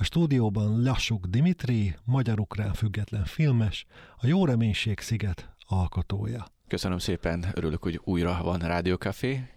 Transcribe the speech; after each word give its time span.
A 0.00 0.04
stúdióban 0.04 0.82
Lassuk 0.82 1.26
Dimitri, 1.26 1.96
magyar-ukrán 2.04 2.72
független 2.72 3.24
filmes, 3.24 3.86
a 4.16 4.26
Jó 4.26 4.44
Reménység 4.44 5.00
sziget 5.00 5.48
alkotója. 5.66 6.46
Köszönöm 6.68 6.98
szépen, 6.98 7.46
örülök, 7.54 7.82
hogy 7.82 8.00
újra 8.04 8.40
van 8.42 8.58
Rádiókafé. 8.58 9.48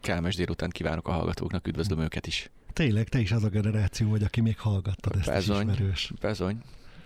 Kellemes 0.00 0.36
délután 0.36 0.70
kívánok 0.70 1.08
a 1.08 1.12
hallgatóknak, 1.12 1.66
üdvözlöm 1.66 2.00
őket 2.00 2.26
is. 2.26 2.50
Tényleg, 2.72 3.08
te 3.08 3.18
is 3.18 3.32
az 3.32 3.44
a 3.44 3.48
generáció 3.48 4.08
vagy, 4.08 4.22
aki 4.22 4.40
még 4.40 4.58
hallgattad 4.58 5.16
ezt 5.16 5.26
Bezony, 5.26 5.68
is 5.68 5.72
ismerős. 5.72 6.12
Bezony. 6.20 6.62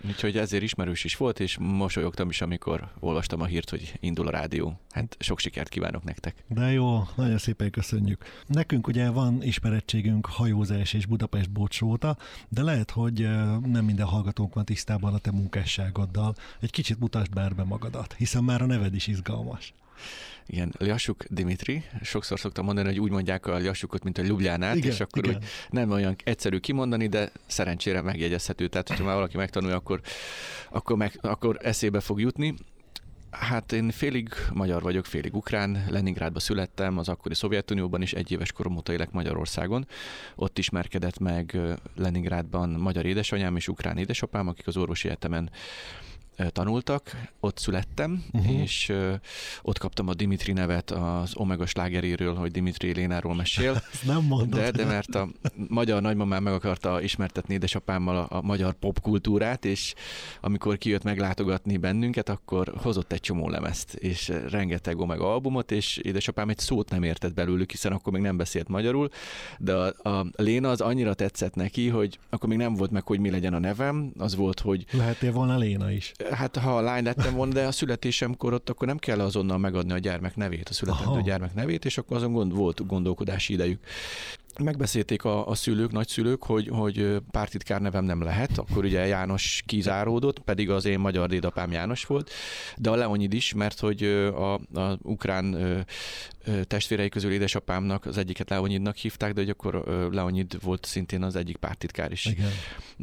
Úgyhogy 0.06 0.36
ezért 0.36 0.62
ismerős 0.62 1.04
is 1.04 1.16
volt, 1.16 1.40
és 1.40 1.56
mosolyogtam 1.60 2.28
is, 2.28 2.40
amikor 2.40 2.88
olvastam 3.00 3.40
a 3.40 3.44
hírt, 3.44 3.70
hogy 3.70 3.94
indul 4.00 4.26
a 4.26 4.30
rádió. 4.30 4.80
Hát 4.90 5.16
sok 5.18 5.38
sikert 5.38 5.68
kívánok 5.68 6.04
nektek. 6.04 6.44
De 6.48 6.72
jó, 6.72 7.02
nagyon 7.16 7.38
szépen 7.38 7.70
köszönjük. 7.70 8.24
Nekünk 8.46 8.86
ugye 8.86 9.10
van 9.10 9.42
ismerettségünk 9.42 10.26
hajózás 10.26 10.92
és 10.92 11.06
Budapest 11.06 11.50
bocsóta, 11.50 12.16
de 12.48 12.62
lehet, 12.62 12.90
hogy 12.90 13.18
nem 13.64 13.84
minden 13.84 14.06
hallgatónk 14.06 14.54
van 14.54 14.64
tisztában 14.64 15.14
a 15.14 15.18
te 15.18 15.30
munkásságoddal. 15.30 16.34
Egy 16.60 16.70
kicsit 16.70 16.98
mutasd 16.98 17.34
már 17.34 17.54
be 17.54 17.64
magadat, 17.64 18.14
hiszen 18.18 18.44
már 18.44 18.62
a 18.62 18.66
neved 18.66 18.94
is 18.94 19.06
izgalmas. 19.06 19.74
Igen, 20.46 20.72
Ljassuk 20.78 21.24
Dimitri. 21.28 21.84
Sokszor 22.02 22.38
szoktam 22.38 22.64
mondani, 22.64 22.88
hogy 22.88 23.00
úgy 23.00 23.10
mondják 23.10 23.46
a 23.46 23.58
Ljassukot, 23.58 24.04
mint 24.04 24.18
a 24.18 24.22
Ljubljánát, 24.22 24.76
igen, 24.76 24.90
és 24.90 25.00
akkor 25.00 25.24
igen. 25.24 25.36
Úgy 25.36 25.44
nem 25.70 25.90
olyan 25.90 26.16
egyszerű 26.24 26.58
kimondani, 26.58 27.06
de 27.06 27.32
szerencsére 27.46 28.00
megjegyezhető. 28.00 28.68
Tehát, 28.68 28.88
hogyha 28.88 29.04
már 29.04 29.14
valaki 29.14 29.36
megtanulja, 29.36 29.76
akkor, 29.76 30.00
akkor, 30.70 30.96
meg, 30.96 31.18
akkor 31.20 31.58
eszébe 31.62 32.00
fog 32.00 32.20
jutni. 32.20 32.54
Hát 33.30 33.72
én 33.72 33.90
félig 33.90 34.28
magyar 34.52 34.82
vagyok, 34.82 35.04
félig 35.04 35.34
ukrán. 35.34 35.84
Leningrádba 35.88 36.40
születtem, 36.40 36.98
az 36.98 37.08
akkori 37.08 37.34
Szovjetunióban 37.34 38.02
is 38.02 38.12
egy 38.12 38.32
éves 38.32 38.52
korom 38.52 38.76
óta 38.76 38.92
élek 38.92 39.10
Magyarországon. 39.10 39.86
Ott 40.34 40.58
ismerkedett 40.58 41.18
meg 41.18 41.58
Leningrádban 41.96 42.70
magyar 42.70 43.06
édesanyám 43.06 43.56
és 43.56 43.68
ukrán 43.68 43.98
édesapám, 43.98 44.48
akik 44.48 44.66
az 44.66 44.76
orvosi 44.76 45.08
egyetemen 45.08 45.50
tanultak, 46.36 47.28
ott 47.40 47.58
születtem, 47.58 48.24
uh-huh. 48.32 48.60
és 48.60 48.92
ott 49.62 49.78
kaptam 49.78 50.08
a 50.08 50.14
Dimitri 50.14 50.52
nevet 50.52 50.90
az 50.90 51.30
Omega 51.34 51.66
slágeréről, 51.66 52.34
hogy 52.34 52.50
Dimitri 52.50 52.92
Lénáról 52.92 53.34
mesél. 53.34 53.72
Ezt 53.92 54.04
nem 54.04 54.22
mondod. 54.22 54.60
De, 54.60 54.70
de 54.70 54.84
mert 54.84 55.14
a 55.14 55.28
magyar 55.68 56.02
nagymamám 56.02 56.42
meg 56.42 56.52
akarta 56.52 57.02
ismertetni 57.02 57.54
édesapámmal 57.54 58.16
a, 58.16 58.36
a 58.36 58.42
magyar 58.42 58.72
popkultúrát, 58.72 59.64
és 59.64 59.94
amikor 60.40 60.78
kijött 60.78 61.02
meglátogatni 61.02 61.76
bennünket, 61.76 62.28
akkor 62.28 62.72
hozott 62.76 63.12
egy 63.12 63.20
csomó 63.20 63.48
lemezt, 63.48 63.94
és 63.94 64.32
rengeteg 64.50 64.98
Omega 64.98 65.32
albumot, 65.32 65.70
és 65.70 65.96
édesapám 65.96 66.48
egy 66.48 66.58
szót 66.58 66.90
nem 66.90 67.02
értett 67.02 67.34
belőlük, 67.34 67.70
hiszen 67.70 67.92
akkor 67.92 68.12
még 68.12 68.22
nem 68.22 68.36
beszélt 68.36 68.68
magyarul, 68.68 69.08
de 69.58 69.74
a, 69.74 70.08
a 70.08 70.26
Léna 70.36 70.70
az 70.70 70.80
annyira 70.80 71.14
tetszett 71.14 71.54
neki, 71.54 71.88
hogy 71.88 72.18
akkor 72.30 72.48
még 72.48 72.58
nem 72.58 72.74
volt 72.74 72.90
meg, 72.90 73.06
hogy 73.06 73.20
mi 73.20 73.30
legyen 73.30 73.54
a 73.54 73.58
nevem, 73.58 74.12
az 74.18 74.36
volt, 74.36 74.60
hogy... 74.60 74.84
Lehetél 74.92 75.32
volna 75.32 75.56
Léna 75.56 75.90
is. 75.90 76.12
Hát 76.30 76.56
ha 76.56 76.80
lány 76.80 77.04
lettem 77.04 77.34
volna, 77.34 77.52
de 77.52 77.66
a 77.66 77.72
születésemkor 77.72 78.52
ott 78.52 78.68
akkor 78.68 78.86
nem 78.86 78.98
kell 78.98 79.20
azonnal 79.20 79.58
megadni 79.58 79.92
a 79.92 79.98
gyermek 79.98 80.36
nevét, 80.36 80.68
a 80.68 80.72
születendő 80.72 81.10
Aha. 81.10 81.20
gyermek 81.20 81.54
nevét, 81.54 81.84
és 81.84 81.98
akkor 81.98 82.16
azon 82.16 82.32
gond, 82.32 82.54
volt 82.54 82.86
gondolkodási 82.86 83.52
idejük. 83.52 83.80
Megbeszélték 84.58 85.24
a, 85.24 85.48
a 85.48 85.54
szülők, 85.54 85.92
nagyszülők, 85.92 86.42
hogy, 86.44 86.68
hogy 86.68 87.16
pártitkár 87.30 87.80
nevem 87.80 88.04
nem 88.04 88.22
lehet, 88.22 88.58
akkor 88.58 88.84
ugye 88.84 89.06
János 89.06 89.62
kizáródott, 89.66 90.38
pedig 90.38 90.70
az 90.70 90.84
én 90.84 90.98
magyar 90.98 91.28
dédapám 91.28 91.72
János 91.72 92.04
volt, 92.04 92.30
de 92.76 92.90
a 92.90 92.94
Leonid 92.94 93.32
is, 93.32 93.54
mert 93.54 93.80
hogy 93.80 94.02
a, 94.02 94.54
a 94.54 94.98
ukrán 95.02 95.56
testvérei 96.66 97.08
közül 97.08 97.32
édesapámnak 97.32 98.06
az 98.06 98.16
egyiket 98.18 98.50
Leonidnak 98.50 98.96
hívták, 98.96 99.32
de 99.32 99.40
hogy 99.40 99.50
akkor 99.50 99.74
Leonid 100.12 100.62
volt 100.62 100.84
szintén 100.84 101.22
az 101.22 101.36
egyik 101.36 101.56
pártitkár 101.56 102.12
is. 102.12 102.26
Igen. 102.26 102.50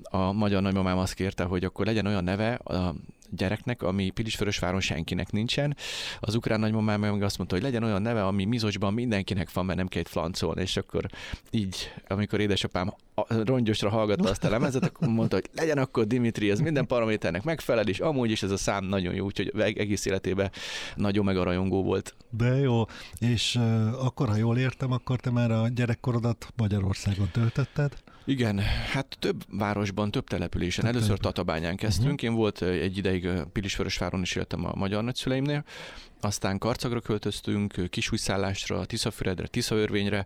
A 0.04 0.32
magyar 0.32 0.62
nagymamám 0.62 0.98
azt 0.98 1.14
kérte, 1.14 1.44
hogy 1.44 1.64
akkor 1.64 1.86
legyen 1.86 2.06
olyan 2.06 2.24
neve 2.24 2.54
a 2.54 2.96
gyereknek, 3.32 3.82
ami 3.82 4.10
Pilisvörösváron 4.10 4.80
senkinek 4.80 5.32
nincsen. 5.32 5.76
Az 6.20 6.36
ukrán 6.36 6.60
nagymamám 6.60 7.00
meg 7.00 7.24
azt 7.24 7.38
mondta, 7.38 7.56
hogy 7.56 7.64
legyen 7.64 7.84
olyan 7.84 8.02
neve, 8.02 8.26
ami 8.26 8.46
Mizosban 8.46 8.94
mindenkinek 8.94 9.54
van, 9.54 9.66
mert 9.66 9.78
nem 9.78 9.88
kell 9.88 10.02
egy 10.02 10.10
flancolni, 10.10 10.62
és 10.62 10.78
akkor 10.78 11.06
így, 11.52 11.76
amikor 12.08 12.40
édesapám 12.40 12.94
rongyosra 13.28 13.90
hallgatta 13.90 14.30
azt 14.30 14.44
a 14.44 14.50
lemezet, 14.50 14.84
akkor 14.84 15.08
mondta, 15.08 15.36
hogy 15.36 15.50
legyen 15.56 15.78
akkor 15.78 16.08
Dimitri, 16.08 16.50
ez 16.50 16.60
minden 16.60 16.86
paraméternek 16.86 17.44
megfelel, 17.44 17.88
és 17.88 18.00
amúgy 18.00 18.32
is 18.32 18.44
ez 18.44 18.52
a 18.52 18.58
szám 18.58 18.86
nagyon 18.86 19.14
jó, 19.14 19.26
úgyhogy 19.26 19.52
egész 19.60 20.06
életében 20.06 20.52
nagyon 20.96 21.26
meg 21.26 21.38
a 21.38 21.44
rajongó 21.44 21.84
volt. 21.84 22.16
De 22.30 22.56
jó, 22.56 22.86
és 23.20 23.56
uh, 23.56 24.06
akkor, 24.06 24.28
ha 24.28 24.36
jól 24.36 24.58
értem, 24.58 24.92
akkor 24.92 25.20
te 25.20 25.32
már 25.32 25.52
a 25.52 25.68
gyerekkorodat 25.68 26.48
Magyarországon 26.56 27.30
töltötted? 27.32 27.94
Igen, 28.30 28.60
hát 28.92 29.18
több 29.20 29.44
városban, 29.58 30.12
több 30.12 30.28
településen. 30.28 30.86
Több 30.86 30.96
Először 30.96 31.18
Tatabányán 31.18 31.76
kezdtünk, 31.76 32.14
uh-huh. 32.14 32.30
én 32.30 32.36
volt 32.36 32.62
egy 32.62 32.98
ideig 32.98 33.30
Pilisvörösváron 33.52 34.22
is 34.22 34.36
éltem 34.36 34.66
a 34.66 34.72
magyar 34.76 35.04
nagyszüleimnél, 35.04 35.64
aztán 36.22 36.58
Karcagra 36.58 37.02
költöztünk, 37.02 37.90
Kisújszállásra, 37.90 38.86
Tiszafüredre, 38.86 39.48
Tiszaörvényre, 39.48 40.26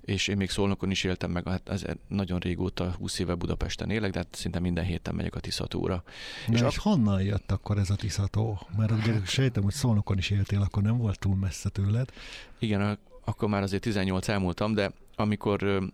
és 0.00 0.28
én 0.28 0.36
még 0.36 0.50
Szolnokon 0.50 0.90
is 0.90 1.04
éltem 1.04 1.30
meg, 1.30 1.48
hát 1.48 1.68
ez 1.68 1.84
nagyon 2.08 2.38
régóta, 2.38 2.94
20 2.98 3.18
éve 3.18 3.34
Budapesten 3.34 3.90
élek, 3.90 4.10
de 4.10 4.18
hát 4.18 4.28
szinte 4.30 4.58
minden 4.58 4.84
héten 4.84 5.14
megyek 5.14 5.34
a 5.34 5.40
Tiszatúra. 5.40 6.02
és, 6.48 6.60
és 6.60 6.78
honnan 6.78 7.22
jött 7.22 7.50
akkor 7.52 7.78
ez 7.78 7.90
a 7.90 7.96
Tiszató? 7.96 8.66
Mert 8.76 8.90
ugye 8.90 9.12
hát, 9.12 9.28
sejtem, 9.28 9.62
hogy 9.62 9.72
Szolnokon 9.72 10.18
is 10.18 10.30
éltél, 10.30 10.60
akkor 10.60 10.82
nem 10.82 10.96
volt 10.96 11.18
túl 11.18 11.36
messze 11.36 11.68
tőled. 11.68 12.10
Igen, 12.58 12.98
akkor 13.24 13.48
már 13.48 13.62
azért 13.62 13.82
18 13.82 14.28
elmúltam, 14.28 14.74
de 14.74 14.92
amikor 15.16 15.92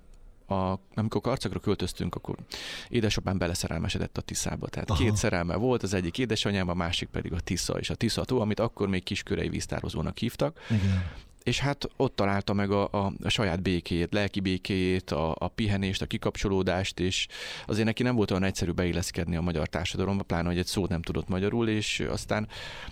a, 0.50 0.80
amikor 0.94 1.20
karcakra 1.20 1.58
költöztünk, 1.58 2.14
akkor 2.14 2.36
édesapám 2.88 3.38
beleszerelmesedett 3.38 4.18
a 4.18 4.20
Tiszába. 4.20 4.68
Tehát 4.68 4.90
Aha. 4.90 5.02
két 5.02 5.16
szerelme 5.16 5.56
volt, 5.56 5.82
az 5.82 5.94
egyik 5.94 6.18
édesanyám, 6.18 6.68
a 6.68 6.74
másik 6.74 7.08
pedig 7.08 7.32
a 7.32 7.40
Tisza, 7.40 7.78
és 7.78 7.90
a 7.90 7.94
Tiszató, 7.94 8.40
amit 8.40 8.60
akkor 8.60 8.88
még 8.88 9.02
kiskörei 9.02 9.48
víztározónak 9.48 10.18
hívtak. 10.18 10.60
Igen 10.70 11.28
és 11.42 11.58
hát 11.58 11.88
ott 11.96 12.16
találta 12.16 12.52
meg 12.52 12.70
a, 12.70 12.88
a, 12.92 13.12
a 13.22 13.28
saját 13.28 13.62
békéjét, 13.62 14.12
lelki 14.12 14.40
békéjét, 14.40 15.10
a, 15.10 15.34
a 15.38 15.48
pihenést, 15.48 16.02
a 16.02 16.06
kikapcsolódást, 16.06 17.00
és 17.00 17.26
azért 17.66 17.86
neki 17.86 18.02
nem 18.02 18.14
volt 18.14 18.30
olyan 18.30 18.42
egyszerű 18.42 18.70
beilleszkedni 18.70 19.36
a 19.36 19.40
magyar 19.40 19.68
társadalomba, 19.68 20.22
pláne, 20.22 20.48
hogy 20.48 20.58
egy 20.58 20.66
szót 20.66 20.88
nem 20.88 21.02
tudott 21.02 21.28
magyarul, 21.28 21.68
és 21.68 22.06
aztán 22.10 22.48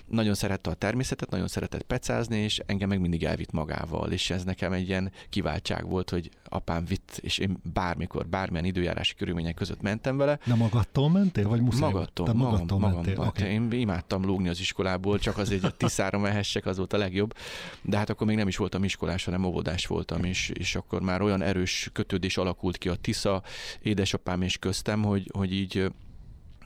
nagyon 0.07 0.35
szerette 0.35 0.71
a 0.71 0.75
természetet, 0.75 1.31
nagyon 1.31 1.49
szeretett 1.49 1.83
pecázni, 1.83 2.39
és 2.39 2.61
engem 2.67 2.89
meg 2.89 3.01
mindig 3.01 3.25
elvitt 3.25 3.53
magával, 3.53 4.13
és 4.13 4.31
ez 4.31 4.45
nekem 4.45 4.73
egy 4.73 4.89
ilyen 4.89 5.13
kiváltság 5.29 5.89
volt, 5.89 6.11
hogy 6.11 6.31
apám 6.45 6.85
vitt, 6.85 7.19
és 7.21 7.39
én 7.39 7.59
bármikor, 7.73 8.27
bármilyen 8.27 8.65
időjárási 8.65 9.15
körülmények 9.15 9.55
között 9.55 9.83
mentem 9.83 10.17
vele. 10.17 10.39
De 10.45 10.55
magadtól 10.55 11.11
mentél, 11.11 11.49
vagy 11.49 11.61
muszáj? 11.61 11.91
Magadtól, 11.91 12.27
magam, 12.27 12.43
magadtól 12.43 12.79
magam, 12.79 12.95
mentél. 12.95 13.25
Okay. 13.25 13.51
Én 13.51 13.73
imádtam 13.73 14.25
lógni 14.25 14.49
az 14.49 14.61
iskolából, 14.61 15.19
csak 15.19 15.39
azért, 15.39 15.61
hogy 15.61 15.71
a 15.71 15.77
tiszára 15.77 16.19
mehessek, 16.29 16.67
az 16.67 16.77
volt 16.77 16.93
a 16.93 16.97
legjobb. 16.97 17.35
De 17.83 17.97
hát 17.97 18.11
akkor 18.11 18.27
még 18.27 18.38
nem 18.39 18.49
is 18.49 18.57
voltam 18.57 18.85
iskolás, 18.85 19.25
hanem 19.25 19.45
óvodás 19.45 19.87
voltam, 19.87 20.25
és, 20.25 20.49
és 20.55 20.75
akkor 20.75 21.03
már 21.03 21.23
olyan 21.23 21.43
erős 21.43 21.91
kötődés 21.93 22.37
alakult 22.37 22.79
ki 22.79 22.89
a 22.89 22.95
Tisza, 22.95 23.43
édesapám 23.83 24.43
és 24.43 24.57
köztem, 24.59 25.03
hogy, 25.03 25.31
hogy 25.33 25.53
így 25.53 25.91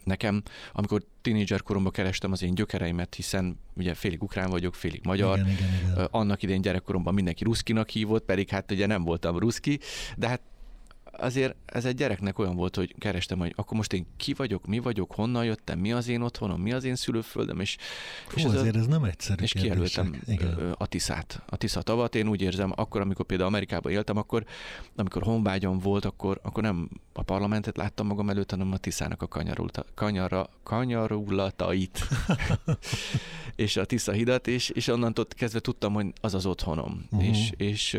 nekem, 0.05 0.43
amikor 0.72 1.03
tínédzser 1.21 1.62
koromban 1.62 1.93
kerestem 1.93 2.32
az 2.32 2.43
én 2.43 2.55
gyökereimet, 2.55 3.15
hiszen 3.15 3.59
ugye 3.77 3.94
félig 3.94 4.22
ukrán 4.22 4.50
vagyok, 4.50 4.75
félig 4.75 5.00
magyar. 5.05 5.38
Igen, 5.38 5.50
igen, 5.50 5.69
igen. 5.93 6.09
Annak 6.11 6.43
idén 6.43 6.61
gyerekkoromban 6.61 7.15
mindenki 7.15 7.44
ruszkinak 7.44 7.88
hívott, 7.88 8.25
pedig 8.25 8.49
hát 8.49 8.71
ugye 8.71 8.87
nem 8.87 9.05
voltam 9.05 9.38
ruszki, 9.38 9.78
de 10.16 10.28
hát 10.28 10.41
azért 11.22 11.55
ez 11.66 11.84
egy 11.84 11.94
gyereknek 11.94 12.38
olyan 12.38 12.56
volt, 12.56 12.77
hogy 12.77 12.94
kerestem, 12.99 13.38
hogy 13.38 13.53
akkor 13.56 13.77
most 13.77 13.93
én 13.93 14.06
ki 14.16 14.33
vagyok, 14.33 14.66
mi 14.66 14.78
vagyok, 14.78 15.12
honnan 15.12 15.44
jöttem, 15.44 15.78
mi 15.78 15.93
az 15.93 16.09
én 16.09 16.21
otthonom, 16.21 16.60
mi 16.60 16.72
az 16.72 16.84
én 16.84 16.94
szülőföldem, 16.94 17.60
és, 17.60 17.77
Fú, 18.27 18.38
és 18.38 18.44
ez 18.44 18.55
azért 18.55 18.75
a, 18.75 18.78
ez 18.78 18.87
nem 18.87 19.05
egyszerű 19.05 19.43
És 19.43 19.53
kijelöltem 19.53 20.22
a 20.77 20.87
Tiszát, 20.87 21.43
a 21.47 21.56
Tisza 21.56 21.82
tavat. 21.82 22.15
Én 22.15 22.28
úgy 22.28 22.41
érzem, 22.41 22.72
akkor, 22.77 23.00
amikor 23.00 23.27
például 23.27 23.49
Amerikában 23.49 23.93
éltem, 23.93 24.16
akkor, 24.16 24.44
amikor 24.97 25.22
honvágyam 25.22 25.78
volt, 25.78 26.05
akkor, 26.05 26.41
akkor 26.43 26.62
nem 26.62 26.88
a 27.12 27.22
parlamentet 27.22 27.77
láttam 27.77 28.06
magam 28.06 28.31
előtt, 28.31 28.50
hanem 28.50 28.72
a 28.72 28.77
Tiszának 28.77 29.23
a 29.23 29.29
kanyarulta, 29.29 29.85
kanyara, 29.94 30.49
kanyarulatait. 30.62 32.00
és 33.56 33.76
a 33.76 33.85
Tisza 33.85 34.12
hidat, 34.12 34.47
és, 34.47 34.69
és 34.69 34.88
onnantól 34.88 35.26
kezdve 35.29 35.61
tudtam, 35.61 35.93
hogy 35.93 36.12
az 36.20 36.35
az 36.35 36.47
otthonom. 36.47 37.06
Uh-huh. 37.11 37.29
És, 37.29 37.52
és 37.56 37.99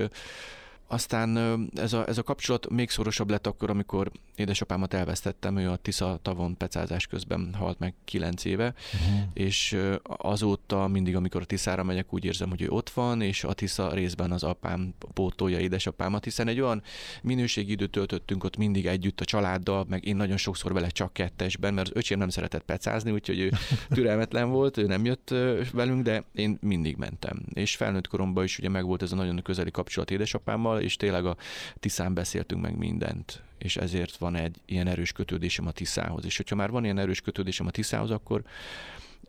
aztán 0.94 1.38
ez 1.76 1.94
a, 1.94 2.08
ez 2.08 2.18
a 2.18 2.24
kapcsolat 2.24 2.70
még 2.70 2.90
szorosabb 2.90 3.30
lett 3.30 3.48
akkor, 3.48 3.70
amikor 3.70 4.12
édesapámat 4.36 4.94
elvesztettem, 4.94 5.58
ő 5.58 5.70
a 5.70 5.76
Tisza 5.76 6.20
tavon 6.22 6.58
pecázás 6.58 7.08
közben 7.08 7.54
halt 7.54 7.80
meg 7.80 7.94
kilenc 8.06 8.46
éve, 8.46 8.74
uh-huh. 8.94 9.20
és 9.34 9.78
azóta 10.04 10.88
mindig, 10.88 11.16
amikor 11.16 11.42
a 11.42 11.46
Tiszára 11.46 11.84
megyek, 11.84 12.14
úgy 12.14 12.26
érzem, 12.26 12.50
hogy 12.50 12.62
ő 12.62 12.70
ott 12.70 12.90
van, 12.90 13.22
és 13.22 13.44
a 13.44 13.54
Tisza 13.54 13.94
részben 13.94 14.32
az 14.32 14.44
apám 14.44 14.94
pótolja 15.14 15.60
édesapámat, 15.60 16.24
hiszen 16.24 16.48
egy 16.48 16.60
olyan 16.60 16.84
minőségi 17.22 17.72
időt 17.72 17.92
töltöttünk 17.92 18.44
ott 18.44 18.58
mindig 18.58 18.86
együtt 18.86 19.22
a 19.22 19.26
családdal, 19.26 19.86
meg 19.90 20.06
én 20.06 20.16
nagyon 20.16 20.38
sokszor 20.38 20.74
vele 20.74 20.88
csak 20.88 21.14
kettesben, 21.14 21.74
mert 21.74 21.88
az 21.88 21.96
öcsém 21.96 22.18
nem 22.18 22.30
szeretett 22.30 22.64
pecázni, 22.64 23.12
úgyhogy 23.12 23.40
ő 23.40 23.52
türelmetlen 23.96 24.50
volt, 24.50 24.78
ő 24.78 24.86
nem 24.86 25.06
jött 25.06 25.34
velünk, 25.74 26.04
de 26.04 26.24
én 26.34 26.58
mindig 26.62 26.96
mentem. 26.98 27.46
És 27.54 27.76
felnőtt 27.76 28.08
koromban 28.08 28.44
is 28.44 28.60
ugye 28.60 28.70
megvolt 28.70 29.02
ez 29.02 29.12
a 29.12 29.16
nagyon 29.16 29.42
közeli 29.42 29.72
kapcsolat 29.72 30.12
édesapámmal, 30.12 30.82
és 30.84 30.96
tényleg 30.96 31.26
a 31.26 31.38
Tiszán 31.80 32.14
beszéltünk 32.14 32.62
meg 32.62 32.78
mindent 32.78 33.44
és 33.64 33.78
ezért 33.78 34.18
van 34.18 34.36
egy 34.36 34.58
ilyen 34.66 34.88
erős 34.88 35.12
kötődésem 35.12 35.68
a 35.68 35.72
Tiszához. 35.72 36.26
És 36.26 36.38
hogyha 36.38 36.56
már 36.56 36.70
van 36.70 36.84
ilyen 36.84 36.98
erős 36.98 37.22
kötődésem 37.22 37.68
a 37.68 37.72
Tiszához, 37.72 38.12
akkor 38.12 38.44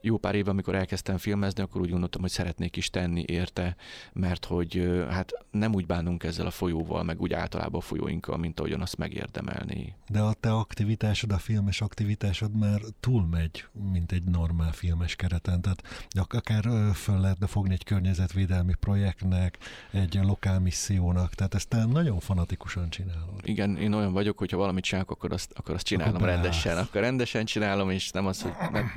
jó 0.04 0.16
pár 0.16 0.34
év, 0.34 0.48
amikor 0.48 0.74
elkezdtem 0.74 1.18
filmezni, 1.18 1.62
akkor 1.62 1.80
úgy 1.80 1.90
gondoltam, 1.90 2.20
hogy 2.20 2.30
szeretnék 2.30 2.76
is 2.76 2.90
tenni 2.90 3.24
érte, 3.26 3.76
mert 4.12 4.44
hogy 4.44 5.04
hát 5.10 5.32
nem 5.50 5.74
úgy 5.74 5.86
bánunk 5.86 6.22
ezzel 6.24 6.46
a 6.46 6.50
folyóval, 6.50 7.02
meg 7.02 7.20
úgy 7.20 7.32
általában 7.32 7.80
a 7.80 7.84
folyóinkkal, 7.84 8.36
mint 8.36 8.58
ahogyan 8.58 8.80
azt 8.80 8.96
megérdemelni. 8.96 9.94
De 10.08 10.20
a 10.20 10.32
te 10.32 10.52
aktivitásod, 10.52 11.32
a 11.32 11.38
filmes 11.38 11.80
aktivitásod 11.80 12.56
már 12.58 12.80
túlmegy, 13.00 13.64
mint 13.92 14.12
egy 14.12 14.24
normál 14.24 14.72
filmes 14.72 15.16
kereten. 15.16 15.60
Tehát 15.60 15.82
akár 16.30 16.64
föl 16.94 17.20
lehetne 17.20 17.46
fogni 17.46 17.72
egy 17.72 17.84
környezetvédelmi 17.84 18.74
projektnek, 18.74 19.58
egy 19.90 20.18
lokál 20.22 20.60
missziónak, 20.60 21.34
tehát 21.34 21.54
ezt 21.54 21.68
te 21.68 21.84
nagyon 21.84 22.20
fanatikusan 22.20 22.90
csinálod. 22.90 23.40
Igen, 23.42 23.76
én 23.76 23.92
olyan 23.92 24.12
vagyok, 24.12 24.38
hogyha 24.38 24.56
valamit 24.56 24.84
csinálok, 24.84 25.10
akkor 25.10 25.32
azt, 25.32 25.52
akkor 25.54 25.74
azt 25.74 25.84
csinálom 25.84 26.14
akkor 26.14 26.26
rendesen. 26.26 26.78
Akkor 26.78 27.00
rendesen 27.00 27.44
csinálom, 27.44 27.90
és 27.90 28.10
nem 28.10 28.26
az, 28.26 28.42
hogy 28.42 28.52
nem. 28.72 28.90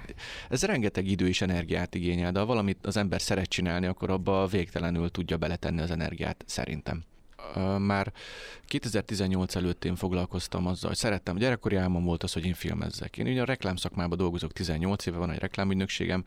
Ez 0.49 0.63
rengeteg 0.63 0.96
rengeteg 0.97 1.07
idő 1.07 1.27
és 1.27 1.41
energiát 1.41 1.95
igényel, 1.95 2.31
de 2.31 2.39
ha 2.39 2.45
valamit 2.45 2.85
az 2.85 2.97
ember 2.97 3.21
szeret 3.21 3.49
csinálni, 3.49 3.85
akkor 3.85 4.09
abba 4.09 4.47
végtelenül 4.47 5.09
tudja 5.09 5.37
beletenni 5.37 5.81
az 5.81 5.91
energiát, 5.91 6.43
szerintem. 6.47 7.03
Már 7.77 8.13
2018 8.65 9.55
előtt 9.55 9.85
én 9.85 9.95
foglalkoztam 9.95 10.67
azzal, 10.67 10.89
hogy 10.89 10.97
szerettem, 10.97 11.37
gyerekkori 11.37 11.75
álmom 11.75 12.03
volt 12.03 12.23
az, 12.23 12.33
hogy 12.33 12.45
én 12.45 12.53
filmezzek. 12.53 13.17
Én 13.17 13.27
ugye 13.27 13.41
a 13.41 13.45
reklámszakmában 13.45 14.17
dolgozok 14.17 14.53
18 14.53 15.05
éve, 15.05 15.17
van 15.17 15.31
egy 15.31 15.39
reklámügynökségem, 15.39 16.23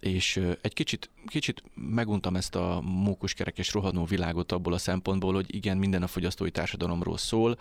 és 0.00 0.40
egy 0.60 0.72
kicsit, 0.72 1.10
kicsit 1.26 1.62
meguntam 1.74 2.36
ezt 2.36 2.54
a 2.54 2.80
mókuskerekes 2.84 3.72
rohanó 3.72 4.04
világot 4.04 4.52
abból 4.52 4.72
a 4.72 4.78
szempontból, 4.78 5.34
hogy 5.34 5.54
igen, 5.54 5.76
minden 5.76 6.02
a 6.02 6.06
fogyasztói 6.06 6.50
társadalomról 6.50 7.18
szól, 7.18 7.58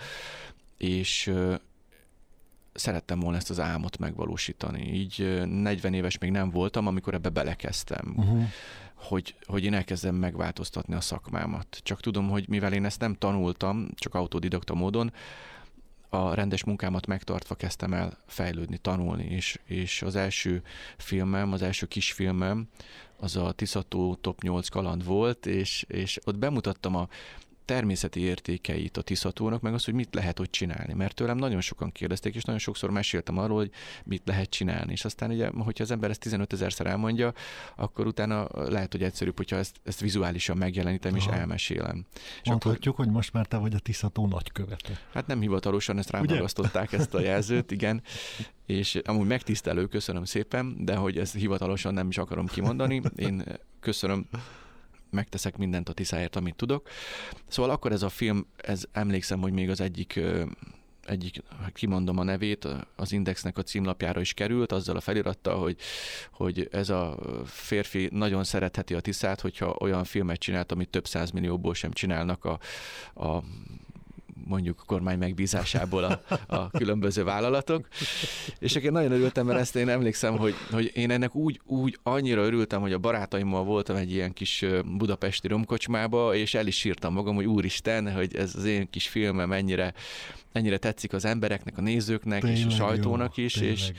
és 0.78 1.32
szerettem 2.76 3.20
volna 3.20 3.38
ezt 3.38 3.50
az 3.50 3.60
álmot 3.60 3.98
megvalósítani. 3.98 4.94
Így 4.94 5.44
40 5.46 5.94
éves 5.94 6.18
még 6.18 6.32
nem 6.32 6.50
voltam, 6.50 6.88
amikor 6.88 7.14
ebbe 7.14 7.30
belekezdtem. 7.30 8.14
Uh-huh 8.18 8.44
hogy, 8.96 9.36
hogy 9.46 9.64
én 9.64 9.74
elkezdem 9.74 10.16
megváltoztatni 10.16 10.94
a 10.94 11.02
szakmámat. 11.02 11.80
Csak 11.84 12.02
tudom, 12.02 12.30
hogy 12.30 12.48
mivel 12.48 12.74
én 12.74 12.86
ezt 12.86 13.00
nem 13.00 13.14
tanultam, 13.14 13.90
csak 13.96 14.14
autodidakta 14.14 14.74
módon, 14.74 15.12
a 16.10 16.34
rendes 16.34 16.64
munkámat 16.64 17.08
megtartva 17.08 17.56
kezdtem 17.56 17.94
el 17.94 18.18
fejlődni, 18.26 18.78
tanulni, 18.78 19.24
és, 19.24 19.60
és 19.66 20.02
az 20.02 20.16
első 20.16 20.62
filmem, 20.98 21.52
az 21.52 21.62
első 21.62 21.86
kisfilmem, 21.86 22.68
az 23.20 23.36
a 23.36 23.52
Tiszató 23.52 24.16
Top 24.16 24.42
8 24.42 24.68
kaland 24.68 25.06
volt, 25.06 25.46
és, 25.46 25.86
és 25.88 26.20
ott 26.24 26.38
bemutattam 26.38 26.96
a 26.96 27.08
természeti 27.66 28.20
értékeit 28.20 28.98
a 28.98 29.02
Tiszatónak, 29.02 29.62
meg 29.62 29.74
az, 29.74 29.86
hogy 29.86 29.94
mit 29.94 30.14
lehet 30.14 30.40
ott 30.40 30.52
csinálni. 30.52 30.94
Mert 30.94 31.16
tőlem 31.16 31.38
nagyon 31.38 31.62
sokan 31.62 31.92
kérdezték, 31.92 32.36
és 32.36 32.44
nagyon 32.44 32.60
sokszor 32.60 32.90
meséltem 32.90 33.38
arról, 33.38 33.58
hogy 33.58 33.72
mit 34.04 34.22
lehet 34.26 34.50
csinálni. 34.50 34.92
És 34.92 35.06
aztán 35.06 35.32
ugye, 35.32 35.50
hogyha 35.58 35.84
az 35.84 35.92
ember 35.92 36.10
ezt 36.10 36.20
15 36.20 36.54
ezerszer 36.54 36.86
elmondja, 36.86 37.34
akkor 37.76 38.08
utána 38.08 38.48
lehet, 38.52 38.92
hogy 38.92 39.04
egyszerűbb, 39.04 39.38
hogyha 39.38 39.56
ezt, 39.56 39.76
ezt 39.84 40.00
vizuálisan 40.00 40.58
megjelenítem 40.58 41.16
Aha. 41.16 41.32
és 41.32 41.38
elmesélem. 41.38 42.06
És 42.42 42.50
Mondhatjuk, 42.50 42.94
akkor, 42.94 43.06
hogy 43.06 43.14
most 43.14 43.34
már 43.34 43.46
te 43.46 43.58
vagy 43.58 43.74
a 43.74 43.80
Tiszató 43.80 44.28
nagykövete. 44.28 45.00
Hát 45.14 45.28
nem 45.28 45.40
hivatalosan 45.40 45.98
ezt 45.98 46.10
rám 46.10 46.26
ezt 46.92 47.14
a 47.14 47.20
jelzőt, 47.20 47.72
igen 47.72 48.02
és 48.66 49.00
amúgy 49.04 49.28
megtisztelő, 49.28 49.86
köszönöm 49.86 50.24
szépen, 50.24 50.86
de 50.86 50.96
hogy 50.96 51.18
ezt 51.18 51.34
hivatalosan 51.34 51.94
nem 51.94 52.08
is 52.08 52.18
akarom 52.18 52.46
kimondani. 52.46 53.02
Én 53.16 53.44
köszönöm 53.80 54.28
megteszek 55.16 55.58
mindent 55.58 55.90
a 55.90 55.94
Tiszáért, 55.94 56.36
amit 56.36 56.56
tudok. 56.56 56.88
Szóval 57.48 57.72
akkor 57.72 57.92
ez 57.92 58.02
a 58.02 58.10
film, 58.10 58.48
ez 58.58 58.84
emlékszem, 58.92 59.40
hogy 59.40 59.52
még 59.52 59.70
az 59.70 59.82
egyik 59.82 60.20
egyik, 61.06 61.44
kimondom 61.74 62.18
a 62.18 62.24
nevét, 62.24 62.68
az 62.96 63.12
Indexnek 63.12 63.58
a 63.58 63.62
címlapjára 63.62 64.20
is 64.20 64.34
került, 64.34 64.72
azzal 64.72 64.96
a 64.96 65.02
felirattal, 65.02 65.60
hogy, 65.60 65.78
hogy 66.32 66.68
ez 66.72 66.90
a 66.90 67.18
férfi 67.46 68.10
nagyon 68.12 68.44
szeretheti 68.44 68.94
a 68.94 69.00
Tiszát, 69.00 69.42
hogyha 69.42 69.76
olyan 69.80 70.04
filmet 70.04 70.40
csinált, 70.40 70.72
amit 70.72 70.90
több 70.90 71.08
százmillióból 71.08 71.74
sem 71.74 71.92
csinálnak 71.92 72.46
a, 72.46 72.60
a 73.14 73.44
mondjuk 74.46 74.84
kormány 74.86 75.18
megbízásából 75.18 76.04
a, 76.04 76.22
a 76.56 76.70
különböző 76.70 77.24
vállalatok. 77.24 77.88
És 78.60 78.76
én 78.76 78.92
nagyon 78.92 79.12
örültem, 79.12 79.46
mert 79.46 79.60
ezt 79.60 79.76
én 79.76 79.90
emlékszem, 79.90 80.38
hogy, 80.38 80.54
hogy 80.72 80.92
én 80.94 81.12
ennek 81.12 81.36
úgy, 81.36 81.62
úgy 81.66 82.00
annyira 82.04 82.42
örültem, 82.42 82.82
hogy 82.82 82.94
a 82.94 82.98
barátaimmal 82.98 83.64
voltam 83.64 83.96
egy 83.96 84.12
ilyen 84.12 84.34
kis 84.34 84.66
budapesti 84.86 85.48
romkocsmába, 85.48 86.36
és 86.36 86.54
el 86.54 86.68
is 86.68 86.78
sírtam 86.78 87.14
magam, 87.14 87.36
hogy 87.36 87.46
úristen, 87.46 88.14
hogy 88.14 88.36
ez 88.36 88.56
az 88.56 88.66
én 88.66 88.90
kis 88.90 89.08
filmem 89.08 89.52
ennyire, 89.52 89.94
ennyire 90.52 90.78
tetszik 90.78 91.14
az 91.14 91.26
embereknek, 91.26 91.78
a 91.78 91.82
nézőknek, 91.82 92.42
tényleg 92.42 92.60
és 92.60 92.66
a 92.66 92.70
sajtónak 92.70 93.36
jó, 93.36 93.44
is, 93.44 93.56
és, 93.56 93.88
jó 93.88 93.96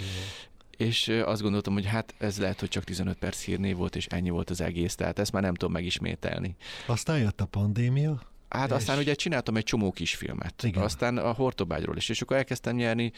és 0.76 1.08
azt 1.24 1.42
gondoltam, 1.42 1.72
hogy 1.72 1.86
hát 1.86 2.14
ez 2.18 2.38
lehet, 2.38 2.60
hogy 2.60 2.68
csak 2.68 2.84
15 2.84 3.18
perc 3.18 3.44
hírnév 3.44 3.76
volt, 3.76 3.96
és 3.96 4.06
ennyi 4.06 4.30
volt 4.30 4.50
az 4.50 4.60
egész, 4.60 4.94
tehát 4.94 5.18
ezt 5.18 5.32
már 5.32 5.42
nem 5.42 5.54
tudom 5.54 5.72
megismételni. 5.72 6.56
Aztán 6.86 7.18
jött 7.18 7.40
a 7.40 7.46
pandémia, 7.46 8.20
Hát 8.56 8.70
és... 8.70 8.74
aztán 8.74 8.98
ugye 8.98 9.14
csináltam 9.14 9.56
egy 9.56 9.64
csomó 9.64 9.92
kisfilmet. 9.92 10.62
Igen. 10.62 10.82
Aztán 10.82 11.18
a 11.18 11.32
Hortobágyról 11.32 11.96
is, 11.96 12.08
és 12.08 12.22
akkor 12.22 12.36
elkezdtem 12.36 12.76
nyerni 12.76 13.12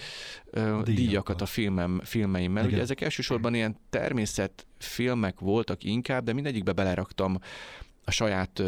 uh, 0.52 0.82
díjakat 0.82 1.40
a 1.40 1.46
filmem, 1.46 2.00
filmeimmel. 2.05 2.62
Igen. 2.62 2.75
Ugye 2.75 2.82
ezek 2.82 3.00
elsősorban 3.00 3.55
ilyen 3.55 3.76
természetfilmek 3.90 5.38
voltak 5.40 5.85
inkább, 5.85 6.25
de 6.25 6.32
mindegyikbe 6.32 6.73
beleraktam 6.73 7.38
a 8.05 8.11
saját, 8.11 8.62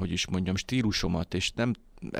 hogy 0.00 0.12
is 0.12 0.26
mondjam, 0.26 0.56
stílusomat, 0.56 1.34
és 1.34 1.50
nem 1.50 1.72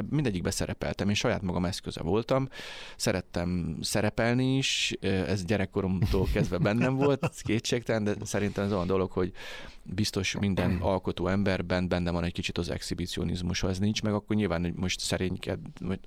mindegyikbe 0.09 0.51
szerepeltem, 0.51 1.09
én 1.09 1.15
saját 1.15 1.43
magam 1.43 1.65
eszköze 1.65 2.03
voltam, 2.03 2.49
szerettem 2.97 3.77
szerepelni 3.81 4.57
is, 4.57 4.97
ez 5.01 5.45
gyerekkoromtól 5.45 6.27
kezdve 6.33 6.59
bennem 6.59 6.95
volt, 6.95 7.43
kétségtelen, 7.43 8.05
de 8.05 8.15
szerintem 8.23 8.65
ez 8.65 8.73
olyan 8.73 8.87
dolog, 8.87 9.11
hogy 9.11 9.33
biztos 9.83 10.37
minden 10.39 10.77
alkotó 10.81 11.27
emberben 11.27 11.89
benne 11.89 12.11
van 12.11 12.25
egy 12.25 12.33
kicsit 12.33 12.59
az 12.59 12.71
exhibicionizmus, 12.71 13.61
ha 13.61 13.69
ez 13.69 13.79
nincs 13.79 14.03
meg, 14.03 14.13
akkor 14.13 14.37
nyilván 14.37 14.63
hogy 14.63 14.75
most 14.75 15.01
szerényked, 15.01 15.59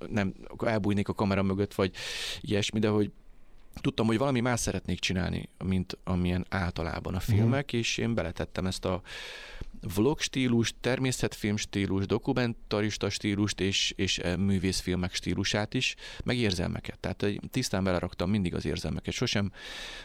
nem, 0.08 0.34
akkor 0.46 0.68
elbújnék 0.68 1.08
a 1.08 1.14
kamera 1.14 1.42
mögött, 1.42 1.74
vagy 1.74 1.94
ilyesmi, 2.40 2.78
de 2.78 2.88
hogy 2.88 3.10
tudtam, 3.80 4.06
hogy 4.06 4.18
valami 4.18 4.40
más 4.40 4.60
szeretnék 4.60 4.98
csinálni, 4.98 5.48
mint 5.64 5.98
amilyen 6.04 6.46
általában 6.48 7.14
a 7.14 7.20
filmek, 7.20 7.74
mm. 7.74 7.78
és 7.78 7.98
én 7.98 8.14
beletettem 8.14 8.66
ezt 8.66 8.84
a 8.84 9.02
vlog 9.94 10.20
stílus, 10.20 10.74
természetfilm 10.80 11.56
stílus, 11.56 12.06
dokumentarista 12.06 13.10
stílust 13.10 13.60
és, 13.60 13.92
és 13.96 14.18
eh, 14.18 14.36
művészfilmek 14.36 15.14
stílusát 15.14 15.74
is, 15.74 15.94
meg 16.24 16.36
érzelmeket. 16.36 16.98
Tehát 16.98 17.24
tisztán 17.50 17.84
beleraktam 17.84 18.30
mindig 18.30 18.54
az 18.54 18.64
érzelmeket. 18.64 19.14
Sosem, 19.14 19.52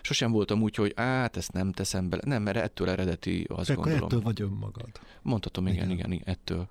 sosem 0.02 0.32
voltam 0.32 0.62
úgy, 0.62 0.76
hogy 0.76 0.92
át, 0.96 1.38
ezt 1.38 1.52
nem 1.52 1.72
teszem 1.72 2.10
bele. 2.10 2.22
Nem, 2.26 2.44
mert 2.44 2.58
ettől 2.58 2.90
eredeti, 2.90 3.46
azt 3.50 3.68
Te 3.68 3.74
gondolom. 3.74 4.04
ettől 4.04 4.22
vagy 4.22 4.42
önmagad. 4.42 4.90
Mondhatom, 5.22 5.68
igen, 5.68 5.90
igen, 5.90 6.12
igen, 6.12 6.28
ettől. 6.28 6.68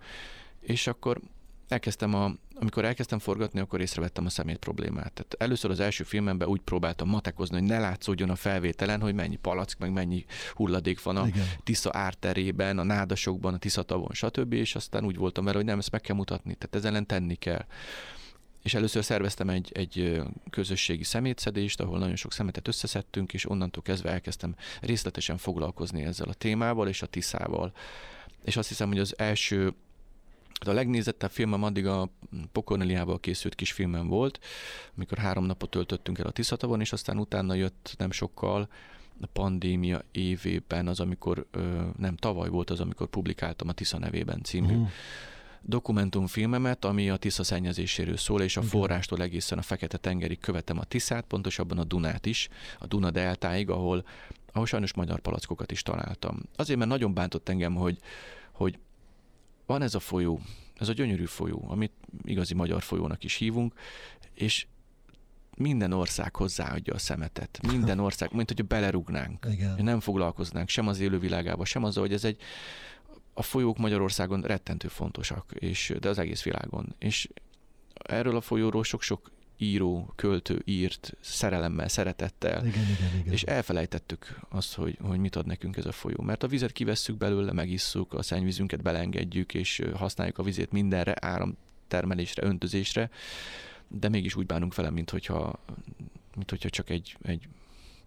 És 0.60 0.86
akkor 0.86 1.20
elkezdtem 1.68 2.14
a, 2.14 2.32
amikor 2.54 2.84
elkezdtem 2.84 3.18
forgatni, 3.18 3.60
akkor 3.60 3.80
észrevettem 3.80 4.26
a 4.26 4.28
szemét 4.28 4.58
problémát. 4.58 5.12
Tehát 5.12 5.34
először 5.38 5.70
az 5.70 5.80
első 5.80 6.04
filmemben 6.04 6.48
úgy 6.48 6.60
próbáltam 6.60 7.08
matekozni, 7.08 7.58
hogy 7.58 7.68
ne 7.68 7.78
látszódjon 7.78 8.30
a 8.30 8.36
felvételen, 8.36 9.00
hogy 9.00 9.14
mennyi 9.14 9.36
palack, 9.36 9.78
meg 9.78 9.92
mennyi 9.92 10.24
hulladék 10.54 11.02
van 11.02 11.16
a 11.16 11.26
Igen. 11.26 11.46
Tisza 11.64 11.90
árterében, 11.92 12.78
a 12.78 12.82
nádasokban, 12.82 13.54
a 13.54 13.58
Tiszatavon, 13.58 14.10
stb. 14.12 14.52
És 14.52 14.74
aztán 14.74 15.04
úgy 15.04 15.16
voltam 15.16 15.44
vele, 15.44 15.56
hogy 15.56 15.66
nem, 15.66 15.78
ezt 15.78 15.90
meg 15.90 16.00
kell 16.00 16.16
mutatni, 16.16 16.54
tehát 16.54 16.74
ezzel 16.74 16.90
ellen 16.90 17.06
tenni 17.06 17.34
kell. 17.34 17.64
És 18.62 18.74
először 18.74 19.04
szerveztem 19.04 19.48
egy, 19.48 19.70
egy 19.74 20.22
közösségi 20.50 21.04
szemétszedést, 21.04 21.80
ahol 21.80 21.98
nagyon 21.98 22.16
sok 22.16 22.32
szemetet 22.32 22.68
összeszedtünk, 22.68 23.32
és 23.32 23.50
onnantól 23.50 23.82
kezdve 23.82 24.10
elkezdtem 24.10 24.54
részletesen 24.80 25.36
foglalkozni 25.36 26.02
ezzel 26.02 26.28
a 26.28 26.34
témával 26.34 26.88
és 26.88 27.02
a 27.02 27.06
Tiszával. 27.06 27.72
És 28.44 28.56
azt 28.56 28.68
hiszem, 28.68 28.88
hogy 28.88 28.98
az 28.98 29.18
első 29.18 29.74
a 30.66 30.72
legnézettebb 30.72 31.30
filmem 31.30 31.62
addig 31.62 31.86
a 31.86 32.08
Pokorneliával 32.52 33.20
készült 33.20 33.54
kis 33.54 33.72
filmem 33.72 34.08
volt, 34.08 34.38
amikor 34.96 35.18
három 35.18 35.44
napot 35.44 35.70
töltöttünk 35.70 36.18
el 36.18 36.26
a 36.26 36.30
Tiszatavon, 36.30 36.80
és 36.80 36.92
aztán 36.92 37.18
utána 37.18 37.54
jött 37.54 37.94
nem 37.98 38.10
sokkal 38.10 38.68
a 39.20 39.26
pandémia 39.26 40.02
évében 40.12 40.88
az, 40.88 41.00
amikor, 41.00 41.46
nem 41.96 42.16
tavaly 42.16 42.48
volt 42.48 42.70
az, 42.70 42.80
amikor 42.80 43.06
publikáltam 43.06 43.68
a 43.68 43.72
Tisza 43.72 43.98
nevében 43.98 44.42
című 44.42 44.72
uh-huh. 44.72 44.88
dokumentumfilmemet, 45.62 46.84
ami 46.84 47.10
a 47.10 47.16
Tisza 47.16 47.42
szennyezéséről 47.44 48.16
szól, 48.16 48.42
és 48.42 48.56
a 48.56 48.60
uh-huh. 48.60 48.80
forrástól 48.80 49.22
egészen 49.22 49.58
a 49.58 49.62
Fekete-tengerig 49.62 50.40
követem 50.40 50.78
a 50.78 50.84
Tiszát, 50.84 51.24
pontosabban 51.24 51.78
a 51.78 51.84
Dunát 51.84 52.26
is, 52.26 52.48
a 52.78 52.86
Duna 52.86 53.10
deltáig, 53.10 53.70
ahol, 53.70 54.04
ahol 54.52 54.66
sajnos 54.66 54.94
magyar 54.94 55.20
palackokat 55.20 55.72
is 55.72 55.82
találtam. 55.82 56.42
Azért, 56.56 56.78
mert 56.78 56.90
nagyon 56.90 57.14
bántott 57.14 57.48
engem, 57.48 57.74
hogy, 57.74 57.98
hogy 58.52 58.78
van 59.68 59.82
ez 59.82 59.94
a 59.94 60.00
folyó, 60.00 60.40
ez 60.74 60.88
a 60.88 60.92
gyönyörű 60.92 61.24
folyó, 61.24 61.64
amit 61.68 61.92
igazi 62.24 62.54
magyar 62.54 62.82
folyónak 62.82 63.24
is 63.24 63.34
hívunk, 63.34 63.74
és 64.34 64.66
minden 65.56 65.92
ország 65.92 66.36
hozzáadja 66.36 66.94
a 66.94 66.98
szemetet. 66.98 67.58
Minden 67.66 67.98
ország, 67.98 68.32
mint 68.32 68.48
hogyha 68.48 68.64
belerúgnánk. 68.64 69.46
Igen. 69.50 69.84
Nem 69.84 70.00
foglalkoznánk 70.00 70.68
sem 70.68 70.88
az 70.88 71.00
élővilágába, 71.00 71.64
sem 71.64 71.84
azzal, 71.84 72.02
hogy 72.02 72.12
ez 72.12 72.24
egy 72.24 72.40
a 73.34 73.42
folyók 73.42 73.78
Magyarországon 73.78 74.40
rettentő 74.40 74.88
fontosak, 74.88 75.52
és, 75.58 75.94
de 76.00 76.08
az 76.08 76.18
egész 76.18 76.42
világon. 76.42 76.94
És 76.98 77.28
erről 77.94 78.36
a 78.36 78.40
folyóról 78.40 78.84
sok-sok 78.84 79.30
író, 79.58 80.12
költő 80.16 80.62
írt 80.64 81.16
szerelemmel, 81.20 81.88
szeretettel, 81.88 82.66
igen, 82.66 82.82
igen, 82.82 83.18
igen. 83.20 83.32
és 83.32 83.42
elfelejtettük 83.42 84.38
azt, 84.48 84.74
hogy, 84.74 84.98
hogy 85.02 85.18
mit 85.18 85.36
ad 85.36 85.46
nekünk 85.46 85.76
ez 85.76 85.86
a 85.86 85.92
folyó. 85.92 86.22
Mert 86.22 86.42
a 86.42 86.46
vizet 86.46 86.72
kivesszük 86.72 87.16
belőle, 87.16 87.52
megisszuk, 87.52 88.14
a 88.14 88.22
szennyvízünket 88.22 88.82
belengedjük, 88.82 89.54
és 89.54 89.82
használjuk 89.94 90.38
a 90.38 90.42
vizét 90.42 90.72
mindenre, 90.72 91.14
áramtermelésre, 91.20 92.46
öntözésre, 92.46 93.10
de 93.88 94.08
mégis 94.08 94.34
úgy 94.34 94.46
bánunk 94.46 94.74
vele, 94.74 94.90
mint 94.90 95.10
hogyha, 95.10 95.58
mint 96.34 96.50
hogyha 96.50 96.70
csak 96.70 96.90
egy, 96.90 97.16
egy 97.22 97.48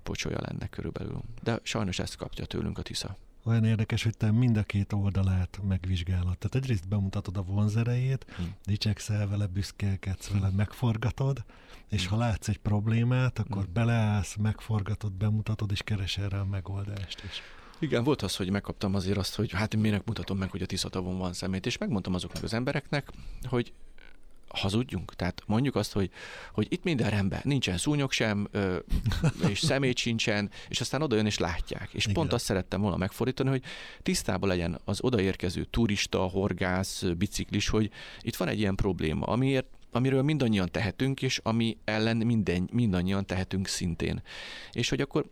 pocsolya 0.04 0.38
lenne 0.42 0.68
körülbelül. 0.68 1.22
De 1.44 1.60
sajnos 1.64 2.00
ezt 2.00 2.16
kapja 2.16 2.46
tőlünk 2.46 2.78
a 2.78 2.82
Tisza. 2.82 3.18
Olyan 3.44 3.66
érdekes, 3.66 4.04
hogy 4.04 4.18
te 4.18 4.32
mind 4.32 4.58
a 4.58 4.64
két 4.64 4.94
oldalát 4.94 5.60
megvizsgálod. 5.68 6.38
Tehát 6.38 6.56
egyrészt 6.56 6.88
bemutatod 6.88 7.38
a 7.38 7.42
vonzerejét, 7.42 8.26
hmm. 8.36 8.56
dicsekszel 8.66 9.28
vele, 9.28 9.46
büszkélkedsz 9.46 10.30
vele, 10.30 10.48
hmm. 10.48 10.56
megforgatod, 10.56 11.44
és 11.90 12.08
hmm. 12.08 12.10
ha 12.10 12.26
látsz 12.26 12.48
egy 12.48 12.58
problémát, 12.58 13.40
akkor 13.40 13.64
hmm. 13.64 13.74
beleállsz, 13.74 14.36
megforgatod, 14.36 15.12
bemutatod, 15.12 15.72
és 15.72 15.82
keresel 15.84 16.30
rá 16.30 16.40
a 16.40 16.46
megoldást 16.46 17.24
is. 17.24 17.42
Igen, 17.80 18.04
volt 18.04 18.22
az, 18.22 18.36
hogy 18.36 18.50
megkaptam 18.50 18.96
azért 18.96 19.18
azt, 19.18 19.36
hogy 19.36 19.52
hát 19.52 19.76
minek 19.76 20.06
mutatom 20.06 20.38
meg, 20.38 20.52
hogy 20.52 20.62
a 20.62 20.66
Tiszatavon 20.66 21.18
van 21.18 21.34
szemét, 21.34 21.66
és 21.66 21.78
megmondtam 21.78 22.14
azoknak 22.14 22.44
az 22.44 22.54
embereknek, 22.54 23.12
hogy 23.44 23.74
hazudjunk? 24.54 25.16
Tehát 25.16 25.42
mondjuk 25.46 25.76
azt, 25.76 25.94
hogy, 25.94 26.10
hogy 26.54 26.68
itt 26.70 26.84
minden 26.84 27.10
rendben, 27.10 27.40
nincsen 27.44 27.78
szúnyog 27.78 28.12
sem, 28.12 28.48
ö, 28.52 28.78
és 29.50 29.60
szemét 29.60 29.98
sincsen, 29.98 30.50
és 30.68 30.82
aztán 30.82 31.02
oda 31.02 31.16
jön 31.16 31.26
és 31.26 31.38
látják. 31.38 31.90
És 31.92 32.04
Igen. 32.04 32.16
pont 32.16 32.34
azt 32.34 32.46
szerettem 32.46 32.82
volna 32.82 32.98
megfordítani, 32.98 33.50
hogy 33.50 33.64
tisztában 34.02 34.50
legyen 34.50 34.80
az 34.86 35.00
odaérkező 35.02 35.64
turista, 35.64 36.20
horgász, 36.20 37.04
biciklis, 37.18 37.70
hogy 37.70 37.92
itt 38.22 38.36
van 38.36 38.48
egy 38.48 38.60
ilyen 38.60 38.76
probléma, 38.76 39.26
amiért 39.26 39.68
amiről 39.94 40.22
mindannyian 40.22 40.72
tehetünk, 40.72 41.22
és 41.22 41.40
ami 41.44 41.78
ellen 41.84 42.18
minden, 42.18 42.70
mindannyian 42.72 43.26
tehetünk 43.26 43.68
szintén. 43.68 44.22
És 44.72 44.90
hogy 44.90 45.02
akkor 45.02 45.26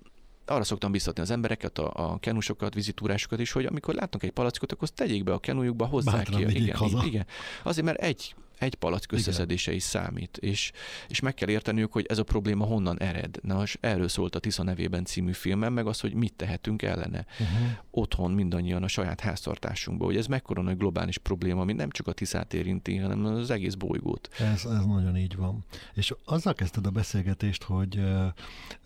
arra 0.45 0.63
szoktam 0.63 0.91
biztatni 0.91 1.21
az 1.21 1.31
embereket, 1.31 1.77
a, 1.77 2.11
a 2.11 2.19
kenusokat, 2.19 2.73
vizitúrásokat 2.73 3.39
is, 3.39 3.51
hogy 3.51 3.65
amikor 3.65 3.93
látnak 3.93 4.23
egy 4.23 4.31
palackot, 4.31 4.71
akkor 4.71 4.83
azt 4.83 4.93
tegyék 4.93 5.23
be 5.23 5.33
a 5.33 5.39
kenujukba, 5.39 5.85
hozzák 5.85 6.15
Bátran 6.15 6.45
ki. 6.45 6.61
Igen, 6.61 6.75
haza. 6.75 7.03
igen. 7.05 7.25
Azért, 7.63 7.85
mert 7.85 7.99
egy 7.99 8.35
egy 8.59 8.75
palack 8.75 9.11
összeszedése 9.11 9.73
is 9.73 9.83
számít, 9.83 10.37
és, 10.37 10.71
és 11.07 11.19
meg 11.19 11.33
kell 11.33 11.49
érteniük, 11.49 11.91
hogy 11.91 12.05
ez 12.09 12.17
a 12.17 12.23
probléma 12.23 12.65
honnan 12.65 12.99
ered. 12.99 13.37
Na, 13.41 13.61
és 13.61 13.77
erről 13.81 14.07
szólt 14.07 14.35
a 14.35 14.39
Tisza 14.39 14.63
nevében 14.63 15.05
című 15.05 15.31
filmem, 15.31 15.73
meg 15.73 15.87
az, 15.87 15.99
hogy 15.99 16.13
mit 16.13 16.33
tehetünk 16.33 16.81
ellene. 16.81 17.25
Uh-huh. 17.39 17.67
Otthon 17.91 18.31
mindannyian 18.31 18.83
a 18.83 18.87
saját 18.87 19.19
háztartásunkban, 19.19 20.07
hogy 20.07 20.17
ez 20.17 20.25
mekkora 20.25 20.61
nagy 20.61 20.77
globális 20.77 21.17
probléma, 21.17 21.61
ami 21.61 21.73
nem 21.73 21.89
csak 21.89 22.07
a 22.07 22.13
Tiszát 22.13 22.53
érinti, 22.53 22.97
hanem 22.97 23.25
az 23.25 23.49
egész 23.49 23.73
bolygót. 23.73 24.29
Ez, 24.39 24.65
ez 24.65 24.85
nagyon 24.85 25.17
így 25.17 25.35
van. 25.35 25.65
És 25.93 26.13
azzal 26.25 26.53
kezdted 26.53 26.85
a 26.85 26.89
beszélgetést, 26.89 27.63
hogy 27.63 27.97
uh, 27.97 28.25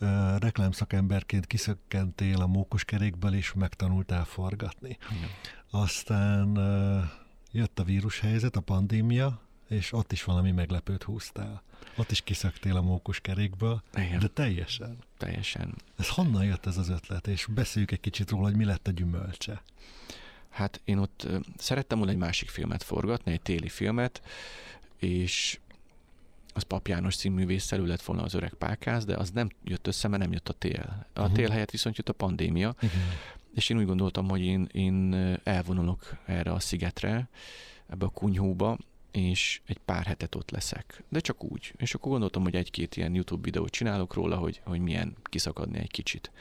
uh, 0.02 0.38
reklámszakemberként 0.40 1.46
kiszökkentél 1.46 2.42
a 2.42 2.48
mókuskerékből, 2.48 3.34
és 3.34 3.54
megtanultál 3.54 4.26
forgatni. 4.26 4.98
Igen. 5.12 5.30
Aztán 5.70 6.58
uh, 6.58 7.04
jött 7.52 7.80
a 7.80 7.84
vírushelyzet, 7.84 8.56
a 8.56 8.62
pandémia, 8.62 9.42
és 9.68 9.94
ott 9.94 10.12
is 10.12 10.24
valami 10.24 10.52
meglepőt 10.52 11.04
húztál. 11.04 11.62
Ott 11.96 12.12
is 12.12 12.22
kiszöktél 12.22 12.76
a 12.76 12.82
mókuskerékből, 12.82 13.82
Igen. 13.96 14.20
de 14.20 14.28
teljesen. 14.28 14.98
Teljesen. 15.18 15.76
Ez 15.98 16.10
honnan 16.10 16.44
jött 16.44 16.66
ez 16.66 16.78
az 16.78 16.90
ötlet, 16.90 17.28
és 17.28 17.46
beszéljük 17.46 17.92
egy 17.92 18.00
kicsit 18.00 18.30
róla, 18.30 18.44
hogy 18.44 18.56
mi 18.56 18.66
lett 18.66 18.88
a 18.88 18.92
gyümölcse. 18.92 19.64
Hát 20.50 20.82
én 20.84 20.98
ott 20.98 21.28
szerettem 21.58 21.98
volna 21.98 22.14
egy 22.14 22.20
másik 22.20 22.50
filmet 22.50 22.84
forgatni, 22.84 23.32
egy 23.32 23.42
téli 23.42 23.70
filmet, 23.70 24.22
és 25.00 25.60
az 26.54 26.64
Pap 26.64 26.88
János 26.88 27.16
címművésszel 27.16 27.80
lett 27.80 28.02
volna 28.02 28.24
az 28.24 28.34
öreg 28.34 28.54
pákáz, 28.54 29.06
de 29.06 29.16
az 29.16 29.30
nem 29.30 29.50
jött 29.64 29.88
össze, 29.88 30.08
mert 30.08 30.22
nem 30.22 30.32
jött 30.32 30.50
a 30.50 30.54
tél. 30.54 31.08
A 31.14 31.20
uh-huh. 31.20 31.36
tél 31.36 31.50
helyett 31.50 31.72
viszont 31.72 31.98
jött 31.98 32.10
a 32.10 32.14
pandémia, 32.14 32.70
uh-huh. 32.70 32.92
és 33.54 33.70
én 33.70 33.78
úgy 33.78 33.86
gondoltam, 33.86 34.30
hogy 34.30 34.42
én, 34.42 34.70
én 34.72 35.14
elvonulok 35.44 36.18
erre 36.26 36.52
a 36.52 36.60
szigetre, 36.60 37.30
ebbe 37.88 38.06
a 38.06 38.10
kunyhóba, 38.10 38.78
és 39.14 39.62
egy 39.66 39.78
pár 39.78 40.06
hetet 40.06 40.36
ott 40.36 40.52
leszek. 40.52 41.04
De 41.10 41.20
csak 41.20 41.44
úgy. 41.44 41.74
És 41.78 41.94
akkor 41.94 42.12
gondoltam, 42.12 42.44
hogy 42.44 42.56
egy-két 42.56 42.96
ilyen 42.96 43.14
YouTube 43.14 43.42
videót 43.44 43.70
csinálok 43.70 44.14
róla, 44.14 44.36
hogy, 44.36 44.62
hogy 44.64 44.80
milyen 44.80 45.16
kiszakadni 45.24 45.80
egy 45.80 45.92
kicsit. 45.92 46.32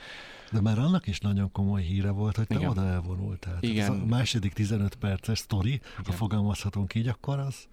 De 0.52 0.60
már 0.60 0.78
annak 0.78 1.06
is 1.06 1.20
nagyon 1.20 1.52
komoly 1.52 1.82
híre 1.82 2.10
volt, 2.10 2.36
hogy 2.36 2.46
te 2.46 2.54
Igen. 2.54 2.68
oda 2.68 2.86
elvonultál. 2.86 3.58
Igen. 3.60 3.82
Ez 3.82 3.88
a 3.88 4.04
második 4.04 4.52
15 4.52 4.94
perces 4.94 5.38
sztori, 5.38 5.72
Igen. 5.72 5.82
ha 6.04 6.12
fogalmazhatunk 6.12 6.94
így, 6.94 7.08
akkor 7.08 7.38
az... 7.38 7.68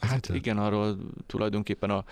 az 0.00 0.08
hát 0.08 0.18
ütött? 0.18 0.36
igen, 0.36 0.58
arról 0.58 0.98
tulajdonképpen 1.26 1.90
a 1.90 2.04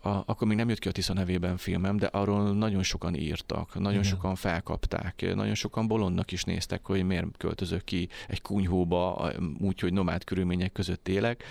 a, 0.00 0.08
akkor 0.08 0.46
még 0.48 0.56
nem 0.56 0.68
jött 0.68 0.78
ki 0.78 0.88
a 0.88 0.92
Tisza 0.92 1.12
nevében 1.12 1.56
filmem, 1.56 1.96
de 1.96 2.06
arról 2.06 2.52
nagyon 2.52 2.82
sokan 2.82 3.14
írtak, 3.14 3.74
nagyon 3.74 3.90
Igen. 3.90 4.02
sokan 4.02 4.34
felkapták, 4.34 5.34
nagyon 5.34 5.54
sokan 5.54 5.86
bolondnak 5.86 6.32
is 6.32 6.44
néztek, 6.44 6.86
hogy 6.86 7.04
miért 7.04 7.36
költözök 7.36 7.84
ki 7.84 8.08
egy 8.28 8.42
kunyhóba, 8.42 9.32
úgy, 9.58 9.80
hogy 9.80 9.92
nomád 9.92 10.24
körülmények 10.24 10.72
között 10.72 11.08
élek, 11.08 11.44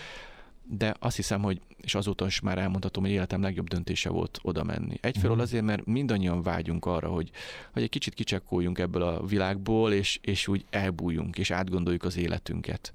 de 0.77 0.95
azt 0.99 1.15
hiszem, 1.15 1.41
hogy, 1.41 1.61
és 1.77 1.95
azóta 1.95 2.25
is 2.25 2.39
már 2.39 2.57
elmondhatom, 2.57 3.03
hogy 3.03 3.11
életem 3.11 3.41
legjobb 3.41 3.67
döntése 3.67 4.09
volt 4.09 4.39
oda 4.41 4.63
menni. 4.63 4.97
Egyfelől 5.01 5.35
mhm. 5.35 5.41
azért, 5.41 5.63
mert 5.63 5.85
mindannyian 5.85 6.41
vágyunk 6.41 6.85
arra, 6.85 7.09
hogy, 7.09 7.31
hogy 7.71 7.83
egy 7.83 7.89
kicsit 7.89 8.13
kicsekkoljunk 8.13 8.79
ebből 8.79 9.01
a 9.01 9.25
világból, 9.25 9.93
és, 9.93 10.19
és 10.21 10.47
úgy 10.47 10.65
elbújjunk, 10.69 11.37
és 11.37 11.51
átgondoljuk 11.51 12.03
az 12.03 12.17
életünket 12.17 12.93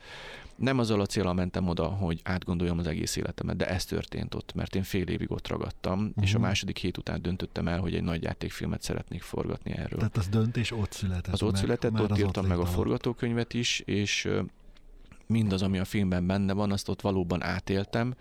nem 0.57 0.79
azzal 0.79 1.01
a 1.01 1.07
célral 1.07 1.35
mentem 1.35 1.69
oda, 1.69 1.85
hogy 1.85 2.21
átgondoljam 2.25 2.79
az 2.79 2.87
egész 2.87 3.17
életemet, 3.17 3.57
de 3.57 3.69
ez 3.69 3.85
történt 3.85 4.35
ott, 4.35 4.55
mert 4.55 4.75
én 4.75 4.83
fél 4.83 5.07
évig 5.07 5.31
ott 5.31 5.49
ragadtam, 5.49 5.99
uh-huh. 5.99 6.25
és 6.25 6.35
a 6.35 6.39
mhm. 6.39 6.47
második 6.47 6.79
hét 6.79 6.99
után 6.99 7.23
döntöttem 7.23 7.69
el, 7.69 7.81
hogy 7.81 7.95
egy 7.95 8.03
nagy 8.03 8.23
játékfilmet 8.23 8.83
szeretnék 8.83 9.23
forgatni 9.23 9.73
erről. 9.73 9.99
Tehát 9.99 10.17
az 10.17 10.29
döntés 10.29 10.73
ott 10.73 10.93
született 10.93 11.33
Az 11.33 11.43
ott 11.43 11.53
meg, 11.53 11.61
született, 11.61 12.01
ott 12.01 12.19
írtam 12.19 12.45
ott 12.45 12.49
meg 12.49 12.59
a 12.59 12.67
forgatókönyvet 12.67 13.55
is, 13.55 13.81
és 13.81 14.29
mindaz, 15.27 15.63
ami 15.63 15.79
a 15.79 15.85
filmben 15.85 16.27
benne 16.27 16.53
van, 16.53 16.73
azt 16.73 16.89
ott 16.89 17.01
valóban 17.01 17.43
átéltem, 17.43 18.15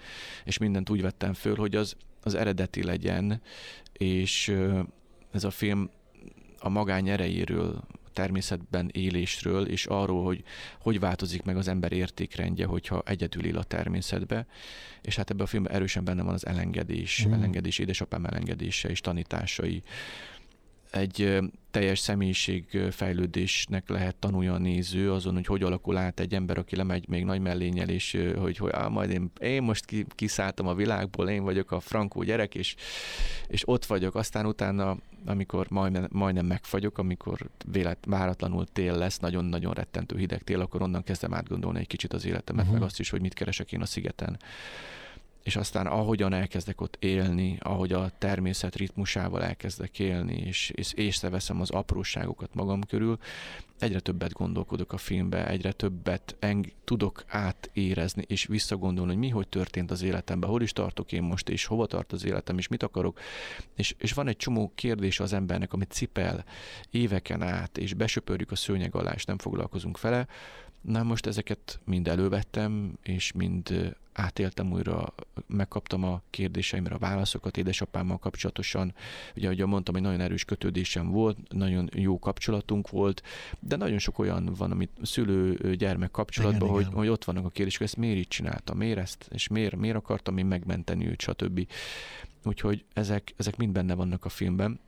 és 0.44 0.58
mindent 0.58 0.90
úgy 0.90 1.02
vettem 1.02 1.34
föl, 1.34 1.56
hogy 1.56 1.76
az, 1.76 1.96
az 2.22 2.34
eredeti 2.34 2.84
legyen, 2.84 3.42
és 3.94 4.56
ez 5.32 5.44
a 5.44 5.50
film 5.50 5.90
a 6.60 6.70
magány 6.70 7.10
erejéről 7.10 7.84
természetben 8.16 8.90
élésről, 8.94 9.66
és 9.66 9.86
arról, 9.86 10.24
hogy 10.24 10.44
hogy 10.80 11.00
változik 11.00 11.44
meg 11.44 11.58
az 11.58 11.68
ember 11.68 11.92
értékrendje, 11.92 12.66
hogyha 12.66 13.04
egyedül 13.06 13.46
él 13.46 13.58
a 13.58 13.64
természetbe. 13.64 14.46
És 15.02 15.16
hát 15.16 15.30
ebben 15.30 15.46
a 15.46 15.50
filmben 15.50 15.74
erősen 15.74 16.04
benne 16.04 16.24
van 16.24 16.34
az 16.34 16.46
elengedés, 16.46 17.28
mm. 17.28 17.34
elengedés, 17.34 17.80
édesapám 17.80 18.26
elengedése 18.26 18.90
és 18.90 19.02
tanításai 19.02 19.84
egy 20.96 21.40
teljes 21.72 22.00
személyiségfejlődésnek 22.00 23.90
lehet 23.90 24.16
tanulja 24.16 24.54
a 24.54 24.58
néző 24.58 25.12
azon, 25.12 25.34
hogy 25.34 25.46
hogy 25.46 25.64
alakul 25.64 25.98
át 25.98 26.20
egy 26.20 26.34
ember, 26.34 26.58
aki 26.58 26.76
lemegy 26.76 27.08
még 27.08 27.24
nagy 27.24 27.40
mellényel, 27.40 27.90
és 27.90 28.18
hogy, 28.38 28.58
hogy 28.58 28.72
á, 28.74 28.88
majd 28.88 29.10
én, 29.10 29.32
én 29.40 29.64
most 29.64 29.86
ki, 29.86 30.06
kiszálltam 30.10 30.68
a 30.68 30.74
világból, 30.74 31.30
én 31.30 31.44
vagyok 31.44 31.72
a 31.72 31.80
frankó 31.80 32.24
gyerek, 32.24 32.56
és, 32.56 32.76
és 33.48 33.68
ott 33.68 33.86
vagyok. 33.86 34.16
Aztán 34.16 34.46
utána, 34.46 34.98
amikor 35.26 35.70
majdnem, 35.70 36.08
majdnem 36.12 36.46
megfagyok, 36.46 36.98
amikor 36.98 37.50
vélet, 37.72 37.98
váratlanul 38.08 38.66
tél 38.66 38.98
lesz, 38.98 39.20
nagyon-nagyon 39.20 39.74
rettentő 39.74 40.18
hideg 40.18 40.44
tél, 40.44 40.62
akkor 40.62 40.82
onnan 40.82 41.04
kezdem 41.04 41.34
átgondolni 41.34 41.80
egy 41.80 41.88
kicsit 41.88 42.14
az 42.14 42.26
életemet, 42.26 42.64
uh-huh. 42.64 42.80
meg 42.80 42.88
azt 42.88 43.00
is, 43.00 43.10
hogy 43.10 43.22
mit 43.22 43.34
keresek 43.34 43.72
én 43.72 43.82
a 43.82 43.86
szigeten 43.86 44.38
és 45.46 45.56
aztán 45.56 45.88
ahogyan 45.88 46.34
elkezdek 46.34 46.82
ott 46.82 46.98
élni, 47.00 47.58
ahogy 47.60 47.94
a 47.94 48.12
természet 48.18 48.76
ritmusával 48.76 49.44
elkezdek 49.44 50.00
élni, 50.00 50.36
és, 50.36 50.72
és 50.76 50.94
észreveszem 50.94 51.62
az 51.62 51.70
apróságokat 51.70 52.54
magam 52.54 52.84
körül, 52.84 53.18
egyre 53.80 54.00
többet 54.00 54.34
gondolkodok 54.34 54.94
a 54.94 54.98
filmbe, 54.98 55.48
egyre 55.48 55.72
többet 55.72 56.36
eng- 56.40 56.74
tudok 56.84 57.24
átérezni, 57.28 58.24
és 58.28 58.46
visszagondolni, 58.46 59.12
hogy 59.12 59.20
mi 59.20 59.30
hogy 59.30 59.48
történt 59.48 59.92
az 59.92 60.02
életemben, 60.02 60.50
hol 60.50 60.62
is 60.62 60.72
tartok 60.72 61.12
én 61.12 61.24
most, 61.24 61.50
és 61.50 61.66
hova 61.66 61.86
tart 61.86 62.12
az 62.12 62.26
életem, 62.26 62.58
és 62.58 62.68
mit 62.68 62.84
akarok. 62.84 63.20
És, 63.76 63.96
és 63.98 64.14
van 64.14 64.28
egy 64.28 64.38
csomó 64.38 64.72
kérdés 64.76 65.20
az 65.20 65.34
embernek, 65.34 65.74
amit 65.74 65.92
cipel 65.92 66.46
éveken 66.90 67.42
át, 67.42 67.78
és 67.78 67.94
besöpörjük 67.94 68.52
a 68.52 68.56
szőnyeg 68.56 68.96
alá, 68.96 69.12
és 69.14 69.26
nem 69.26 69.38
foglalkozunk 69.38 70.02
vele. 70.02 70.28
Na 70.88 71.04
most 71.04 71.26
ezeket 71.26 71.80
mind 71.84 72.08
elővettem, 72.08 72.98
és 73.04 73.32
mind 73.32 73.96
átéltem 74.14 74.72
újra, 74.72 75.14
megkaptam 75.48 76.04
a 76.04 76.22
kérdéseimre 76.30 76.96
a 76.96 76.98
válaszokat 76.98 77.58
édesapámmal 77.58 78.18
kapcsolatosan. 78.18 78.94
Ugye, 79.36 79.46
ahogy 79.46 79.66
mondtam, 79.66 79.94
hogy 79.94 80.04
nagyon 80.04 80.22
erős 80.22 80.46
kötődésem 80.46 81.10
volt, 81.12 81.38
nagyon 81.50 81.90
jó 81.94 82.20
kapcsolatunk 82.20 82.90
volt, 82.90 83.24
de 83.60 83.76
nagyon 83.76 84.00
sok 84.00 84.20
olyan 84.20 84.54
van, 84.58 84.72
amit 84.72 84.92
szülő-gyermek 85.02 86.12
kapcsolatban, 86.12 86.62
igen, 86.62 86.74
hogy, 86.74 86.86
igen. 86.86 86.94
hogy 86.94 87.08
ott 87.08 87.24
vannak 87.24 87.46
a 87.46 87.50
kérdések, 87.50 87.82
ezt 87.82 87.98
miért 87.98 88.18
így 88.18 88.28
csináltam, 88.28 88.78
miért 88.78 88.98
ezt, 88.98 89.30
és 89.32 89.48
miért, 89.48 89.76
miért 89.76 89.96
akartam 89.96 90.38
én 90.38 90.46
megmenteni 90.46 91.08
őt, 91.08 91.22
stb. 91.22 91.68
Úgyhogy 92.44 92.84
ezek, 92.94 93.34
ezek 93.38 93.58
mind 93.58 93.72
benne 93.72 93.94
vannak 93.94 94.26
a 94.26 94.30
filmben. 94.30 94.80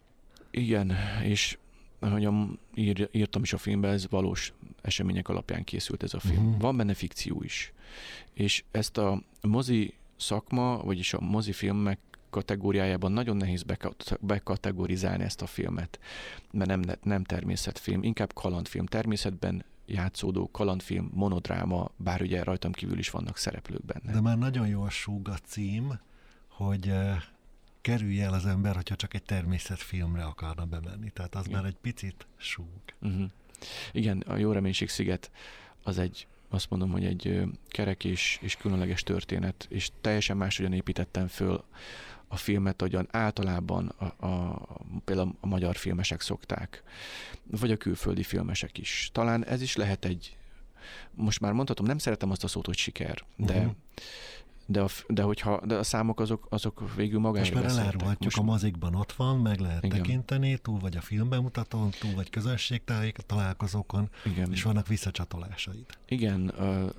Igen, 0.51 0.93
és 1.23 1.57
ahogyan 1.99 2.59
ír, 2.73 3.09
írtam 3.11 3.43
is 3.43 3.53
a 3.53 3.57
filmben, 3.57 3.91
ez 3.91 4.09
valós 4.09 4.53
események 4.81 5.29
alapján 5.29 5.63
készült 5.63 6.03
ez 6.03 6.13
a 6.13 6.19
film. 6.19 6.45
Uh-huh. 6.45 6.61
Van 6.61 6.77
benne 6.77 6.93
fikció 6.93 7.43
is. 7.43 7.73
És 8.33 8.63
ezt 8.71 8.97
a 8.97 9.21
mozi 9.41 9.93
szakma, 10.17 10.77
vagyis 10.83 11.13
a 11.13 11.19
mozifilmek 11.19 11.99
kategóriájában 12.29 13.11
nagyon 13.11 13.37
nehéz 13.37 13.65
bekategorizálni 14.19 15.23
ezt 15.23 15.41
a 15.41 15.45
filmet, 15.45 15.99
mert 16.51 16.69
nem, 16.69 16.81
nem 17.03 17.23
természetfilm, 17.23 18.03
inkább 18.03 18.33
kalandfilm. 18.33 18.85
Természetben 18.85 19.65
játszódó 19.85 20.49
kalandfilm, 20.51 21.11
monodráma, 21.13 21.91
bár 21.95 22.21
ugye 22.21 22.43
rajtam 22.43 22.71
kívül 22.71 22.97
is 22.97 23.09
vannak 23.09 23.37
szereplők 23.37 23.85
benne. 23.85 24.11
De 24.11 24.21
már 24.21 24.37
nagyon 24.37 24.67
jó 24.67 24.81
a 24.81 24.89
súg 24.89 25.27
a 25.27 25.37
cím, 25.45 25.99
hogy 26.47 26.87
uh, 26.87 27.15
kerülj 27.87 28.21
el 28.21 28.33
az 28.33 28.45
ember, 28.45 28.75
hogyha 28.75 28.95
csak 28.95 29.13
egy 29.13 29.23
természetfilmre 29.23 30.23
akarna 30.23 30.65
bemenni. 30.65 31.09
Tehát 31.09 31.35
az 31.35 31.45
Igen. 31.45 31.59
már 31.59 31.67
egy 31.67 31.77
picit 31.81 32.27
súg. 32.37 32.65
Uh-huh. 33.01 33.29
Igen, 33.91 34.19
a 34.19 34.35
Jó 34.35 34.51
Reménység 34.51 34.89
sziget 34.89 35.31
az 35.83 35.97
egy 35.97 36.27
azt 36.49 36.69
mondom, 36.69 36.91
hogy 36.91 37.05
egy 37.05 37.41
kerek 37.67 38.03
és, 38.03 38.39
és 38.41 38.55
különleges 38.55 39.03
történet, 39.03 39.67
és 39.69 39.89
teljesen 40.01 40.37
máshogyan 40.37 40.73
építettem 40.73 41.27
föl 41.27 41.63
a 42.27 42.35
filmet, 42.35 42.81
ahogyan 42.81 43.07
általában 43.11 43.87
a, 43.87 44.25
a, 44.25 44.61
például 45.05 45.35
a 45.39 45.47
magyar 45.47 45.75
filmesek 45.75 46.21
szokták, 46.21 46.83
vagy 47.43 47.71
a 47.71 47.77
külföldi 47.77 48.23
filmesek 48.23 48.77
is. 48.77 49.09
Talán 49.13 49.45
ez 49.45 49.61
is 49.61 49.75
lehet 49.75 50.05
egy, 50.05 50.37
most 51.11 51.39
már 51.39 51.51
mondhatom, 51.51 51.85
nem 51.85 51.97
szeretem 51.97 52.31
azt 52.31 52.43
a 52.43 52.47
szót, 52.47 52.65
hogy 52.65 52.77
siker, 52.77 53.23
de 53.35 53.57
uh-huh 53.57 53.75
de 54.69 54.81
a, 54.81 54.87
de 55.07 55.21
hogyha 55.21 55.61
de 55.65 55.75
a 55.75 55.83
számok 55.83 56.19
azok, 56.19 56.45
azok 56.49 56.95
végül 56.95 57.19
magára 57.19 57.39
Most 57.39 57.53
már 57.53 57.63
elárulhatjuk, 57.63 58.23
Most... 58.23 58.37
a 58.37 58.41
mazikban 58.41 58.95
ott 58.95 59.13
van, 59.13 59.39
meg 59.39 59.59
lehet 59.59 59.83
Igen. 59.83 59.97
tekinteni, 59.97 60.57
túl 60.57 60.79
vagy 60.79 60.97
a 60.97 61.01
filmbemutatón, 61.01 61.89
túl 61.99 62.13
vagy 62.15 62.29
közönségtájék 62.29 63.15
találkozókon, 63.15 64.09
Igen. 64.25 64.51
és 64.51 64.63
vannak 64.63 64.87
visszacsatolásaid. 64.87 65.85
Igen, 66.07 66.49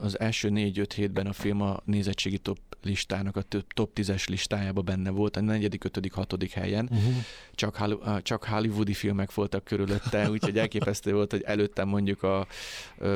az 0.01 0.21
első 0.21 0.49
négy-öt 0.49 0.93
hétben 0.93 1.27
a 1.27 1.33
film 1.33 1.61
a 1.61 1.81
nézettségi 1.85 2.39
top 2.39 2.59
listának 2.83 3.37
a 3.37 3.43
top 3.75 3.91
10-es 3.95 4.29
listájában 4.29 4.85
benne 4.85 5.11
volt, 5.11 5.37
a 5.37 5.41
negyedik, 5.41 5.85
ötödik, 5.85 6.13
hatodik 6.13 6.51
helyen. 6.51 6.89
Uh-huh. 6.93 7.15
Csak, 7.55 7.83
csak 8.23 8.45
hollywoodi 8.45 8.95
filmek 8.95 9.35
voltak 9.35 9.65
körülötte, 9.65 10.29
úgyhogy 10.31 10.59
elképesztő 10.59 11.13
volt, 11.13 11.31
hogy 11.31 11.43
előttem 11.43 11.89
mondjuk 11.89 12.23
a 12.23 12.47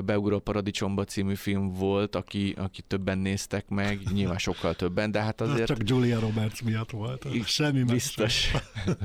Beugró 0.05 0.39
Paradicsomba 0.39 1.05
című 1.05 1.35
film 1.35 1.73
volt, 1.73 2.17
aki, 2.17 2.55
aki 2.59 2.83
többen 2.83 3.19
néztek 3.19 3.69
meg, 3.69 4.01
nyilván 4.13 4.39
sokkal 4.43 4.75
többen, 4.75 5.11
de 5.11 5.23
hát 5.23 5.41
azért... 5.41 5.67
csak 5.67 5.79
Julia 5.85 6.21
Roberts 6.21 6.63
miatt 6.63 6.91
volt, 6.91 7.27
semmi 7.47 7.83
Biztos. 7.83 8.51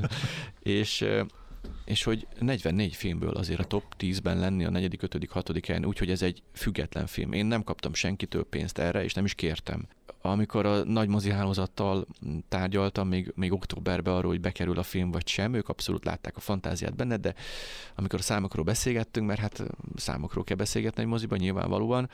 és 0.59 1.05
és 1.85 2.03
hogy 2.03 2.27
44 2.39 2.95
filmből 2.95 3.33
azért 3.33 3.59
a 3.59 3.63
top 3.63 3.83
10-ben 3.99 4.39
lenni 4.39 4.65
a 4.65 4.69
negyedik, 4.69 5.01
ötödik, 5.01 5.29
hatodik 5.29 5.65
helyen, 5.65 5.85
úgyhogy 5.85 6.11
ez 6.11 6.21
egy 6.21 6.43
független 6.53 7.07
film. 7.07 7.31
Én 7.31 7.45
nem 7.45 7.63
kaptam 7.63 7.93
senkitől 7.93 8.43
pénzt 8.43 8.77
erre, 8.77 9.03
és 9.03 9.13
nem 9.13 9.25
is 9.25 9.33
kértem. 9.33 9.87
Amikor 10.21 10.65
a 10.65 10.83
nagy 10.83 11.07
mozihálózattal 11.07 12.07
tárgyaltam, 12.47 13.07
még, 13.07 13.31
még 13.35 13.53
októberben 13.53 14.13
arról, 14.13 14.31
hogy 14.31 14.41
bekerül 14.41 14.79
a 14.79 14.83
film 14.83 15.11
vagy 15.11 15.27
sem, 15.27 15.53
ők 15.53 15.69
abszolút 15.69 16.05
látták 16.05 16.37
a 16.37 16.39
fantáziát 16.39 16.95
benne, 16.95 17.17
de 17.17 17.33
amikor 17.95 18.19
a 18.19 18.23
számokról 18.23 18.65
beszélgettünk, 18.65 19.27
mert 19.27 19.39
hát 19.39 19.63
számokról 19.95 20.43
kell 20.43 20.57
beszélgetni 20.57 21.01
egy 21.01 21.07
moziban 21.07 21.37
nyilvánvalóan, 21.37 22.09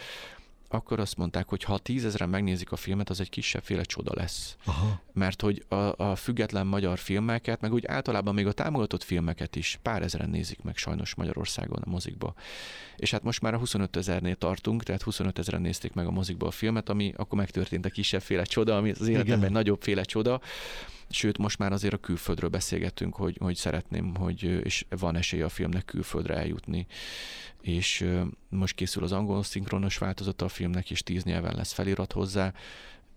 akkor 0.73 0.99
azt 0.99 1.17
mondták, 1.17 1.49
hogy 1.49 1.63
ha 1.63 1.77
tízezren 1.77 2.29
megnézik 2.29 2.71
a 2.71 2.75
filmet, 2.75 3.09
az 3.09 3.19
egy 3.19 3.29
kisebbféle 3.29 3.83
csoda 3.83 4.11
lesz. 4.15 4.55
Aha. 4.65 5.01
Mert 5.13 5.41
hogy 5.41 5.65
a, 5.67 5.75
a 5.75 6.15
független 6.15 6.67
magyar 6.67 6.97
filmeket, 6.97 7.61
meg 7.61 7.73
úgy 7.73 7.85
általában 7.85 8.33
még 8.33 8.47
a 8.47 8.51
támogatott 8.51 9.03
filmeket 9.03 9.55
is 9.55 9.79
pár 9.81 10.01
ezeren 10.01 10.29
nézik 10.29 10.61
meg 10.61 10.77
sajnos 10.77 11.15
Magyarországon 11.15 11.81
a 11.85 11.89
mozikba. 11.89 12.33
És 12.97 13.11
hát 13.11 13.23
most 13.23 13.41
már 13.41 13.53
a 13.53 13.57
25 13.57 13.95
ezernél 13.95 14.35
tartunk, 14.35 14.83
tehát 14.83 15.01
25 15.01 15.39
ezeren 15.39 15.61
nézték 15.61 15.93
meg 15.93 16.07
a 16.07 16.11
mozikba 16.11 16.47
a 16.47 16.51
filmet, 16.51 16.89
ami 16.89 17.13
akkor 17.15 17.37
megtörtént 17.37 17.85
a 17.85 17.89
kisebbféle 17.89 18.43
csoda, 18.43 18.77
ami 18.77 18.91
az 18.91 19.07
életemben 19.07 19.51
nagyobb 19.51 19.81
féle 19.81 20.03
csoda. 20.03 20.41
Sőt, 21.13 21.37
most 21.37 21.57
már 21.57 21.71
azért 21.71 21.93
a 21.93 21.97
külföldről 21.97 22.49
beszélgetünk, 22.49 23.15
hogy, 23.15 23.37
hogy 23.39 23.55
szeretném, 23.55 24.15
hogy 24.15 24.43
és 24.43 24.85
van 24.89 25.15
esély 25.15 25.41
a 25.41 25.49
filmnek 25.49 25.85
külföldre 25.85 26.35
eljutni. 26.35 26.87
És 27.61 28.09
most 28.49 28.75
készül 28.75 29.03
az 29.03 29.11
angol 29.11 29.43
szinkronos 29.43 29.97
változata 29.97 30.45
a 30.45 30.49
filmnek, 30.49 30.91
és 30.91 31.03
tíz 31.03 31.23
nyelven 31.23 31.55
lesz 31.55 31.71
felirat 31.71 32.11
hozzá. 32.11 32.53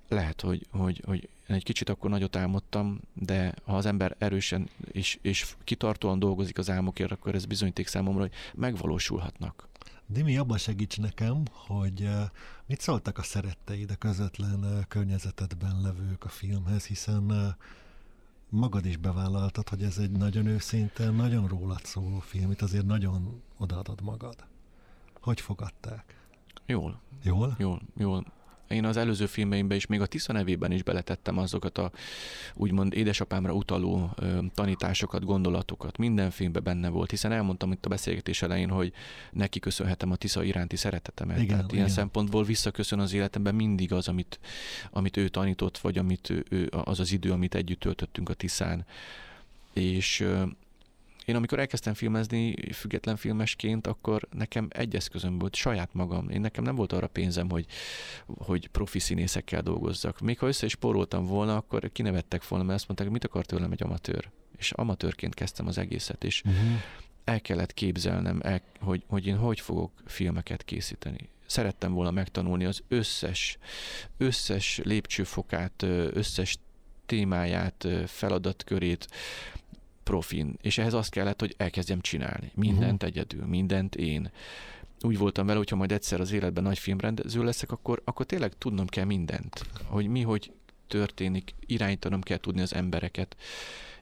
Lehet, 0.08 0.40
hogy, 0.40 0.66
hogy, 0.70 1.02
hogy 1.04 1.28
egy 1.46 1.62
kicsit 1.62 1.88
akkor 1.88 2.10
nagyot 2.10 2.36
álmodtam, 2.36 3.00
de 3.12 3.54
ha 3.64 3.76
az 3.76 3.86
ember 3.86 4.16
erősen 4.18 4.68
és, 4.92 5.18
és 5.22 5.54
kitartóan 5.64 6.18
dolgozik 6.18 6.58
az 6.58 6.70
álmokért, 6.70 7.12
akkor 7.12 7.34
ez 7.34 7.44
bizonyíték 7.44 7.86
számomra, 7.86 8.20
hogy 8.20 8.32
megvalósulhatnak. 8.54 9.68
Dimi, 10.06 10.36
abban 10.36 10.58
segíts 10.58 10.98
nekem, 10.98 11.42
hogy 11.52 12.08
mit 12.66 12.80
szóltak 12.80 13.18
a 13.18 13.22
szeretteid, 13.22 13.90
a 13.90 13.96
közvetlen 13.96 14.84
környezetedben 14.88 15.80
levők 15.80 16.24
a 16.24 16.28
filmhez, 16.28 16.86
hiszen 16.86 17.56
magad 18.48 18.86
is 18.86 18.96
bevállaltad, 18.96 19.68
hogy 19.68 19.82
ez 19.82 19.98
egy 19.98 20.10
nagyon 20.10 20.46
őszinte, 20.46 21.10
nagyon 21.10 21.46
rólad 21.46 21.84
szóló 21.84 22.18
film, 22.18 22.50
itt 22.50 22.62
azért 22.62 22.86
nagyon 22.86 23.42
odaadod 23.58 24.02
magad. 24.02 24.44
Hogy 25.20 25.40
fogadták? 25.40 26.24
Jól. 26.66 27.00
Jól? 27.22 27.54
Jól, 27.58 27.80
jól. 27.96 28.24
Én 28.68 28.84
az 28.84 28.96
előző 28.96 29.26
filmeimben 29.26 29.76
is, 29.76 29.86
még 29.86 30.00
a 30.00 30.06
Tisza 30.06 30.32
nevében 30.32 30.72
is 30.72 30.82
beletettem 30.82 31.38
azokat 31.38 31.78
a 31.78 31.90
úgymond 32.54 32.94
édesapámra 32.94 33.52
utaló 33.52 34.10
ö, 34.16 34.38
tanításokat, 34.54 35.24
gondolatokat. 35.24 35.98
Minden 35.98 36.30
filmben 36.30 36.62
benne 36.62 36.88
volt, 36.88 37.10
hiszen 37.10 37.32
elmondtam 37.32 37.72
itt 37.72 37.84
a 37.84 37.88
beszélgetés 37.88 38.42
elején, 38.42 38.70
hogy 38.70 38.92
neki 39.32 39.60
köszönhetem 39.60 40.10
a 40.10 40.16
Tisza 40.16 40.42
iránti 40.42 40.76
szeretetemet. 40.76 41.36
Igen, 41.36 41.48
Tehát 41.48 41.72
ilyen 41.72 41.84
igen. 41.84 41.96
szempontból 41.96 42.44
visszaköszön 42.44 42.98
az 42.98 43.12
életemben 43.12 43.54
mindig 43.54 43.92
az, 43.92 44.08
amit, 44.08 44.38
amit 44.90 45.16
ő 45.16 45.28
tanított, 45.28 45.78
vagy 45.78 45.98
amit 45.98 46.32
ő, 46.48 46.70
az 46.70 47.00
az 47.00 47.12
idő, 47.12 47.30
amit 47.32 47.54
együtt 47.54 47.80
töltöttünk 47.80 48.28
a 48.28 48.34
Tiszán. 48.34 48.84
És 49.72 50.26
én 51.26 51.36
amikor 51.36 51.58
elkezdtem 51.58 51.94
filmezni 51.94 52.72
független 52.72 53.16
filmesként, 53.16 53.86
akkor 53.86 54.28
nekem 54.30 54.68
egy 54.70 54.96
eszközöm 54.96 55.38
volt, 55.38 55.54
saját 55.54 55.94
magam. 55.94 56.28
Én 56.28 56.40
nekem 56.40 56.64
nem 56.64 56.74
volt 56.74 56.92
arra 56.92 57.06
pénzem, 57.06 57.50
hogy, 57.50 57.66
hogy 58.26 58.68
profi 58.68 58.98
színészekkel 58.98 59.62
dolgozzak. 59.62 60.20
Még 60.20 60.38
ha 60.38 60.46
össze 60.46 60.66
is 60.66 60.74
poroltam 60.74 61.24
volna, 61.24 61.56
akkor 61.56 61.92
kinevettek 61.92 62.48
volna, 62.48 62.64
mert 62.64 62.78
azt 62.78 62.88
mondták, 62.88 63.10
mit 63.10 63.24
akar 63.24 63.46
tőlem 63.46 63.72
egy 63.72 63.82
amatőr. 63.82 64.30
És 64.56 64.72
amatőrként 64.72 65.34
kezdtem 65.34 65.66
az 65.66 65.78
egészet, 65.78 66.24
és 66.24 66.42
uh-huh. 66.44 66.80
el 67.24 67.40
kellett 67.40 67.74
képzelnem, 67.74 68.40
el, 68.42 68.62
hogy, 68.80 69.02
hogy 69.06 69.26
én 69.26 69.36
hogy 69.36 69.60
fogok 69.60 69.92
filmeket 70.04 70.64
készíteni 70.64 71.28
szerettem 71.46 71.92
volna 71.92 72.10
megtanulni 72.10 72.64
az 72.64 72.82
összes, 72.88 73.58
összes 74.18 74.80
lépcsőfokát, 74.84 75.82
összes 76.12 76.58
témáját, 77.06 77.88
feladatkörét, 78.06 79.08
profin, 80.10 80.56
és 80.60 80.78
ehhez 80.78 80.94
azt 80.94 81.10
kellett, 81.10 81.40
hogy 81.40 81.54
elkezdjem 81.56 82.00
csinálni. 82.00 82.50
Mindent 82.54 83.02
uh-huh. 83.02 83.08
egyedül, 83.08 83.46
mindent 83.46 83.94
én. 83.94 84.30
Úgy 85.00 85.18
voltam 85.18 85.46
vele, 85.46 85.58
hogyha 85.58 85.76
majd 85.76 85.92
egyszer 85.92 86.20
az 86.20 86.32
életben 86.32 86.62
nagy 86.62 86.78
filmrendező 86.78 87.44
leszek, 87.44 87.70
akkor, 87.70 88.02
akkor 88.04 88.26
tényleg 88.26 88.52
tudnom 88.58 88.86
kell 88.86 89.04
mindent, 89.04 89.66
hogy 89.84 90.06
mi, 90.06 90.22
hogy 90.22 90.52
történik, 90.86 91.54
irányítanom 91.66 92.20
kell 92.20 92.36
tudni 92.36 92.60
az 92.60 92.74
embereket, 92.74 93.36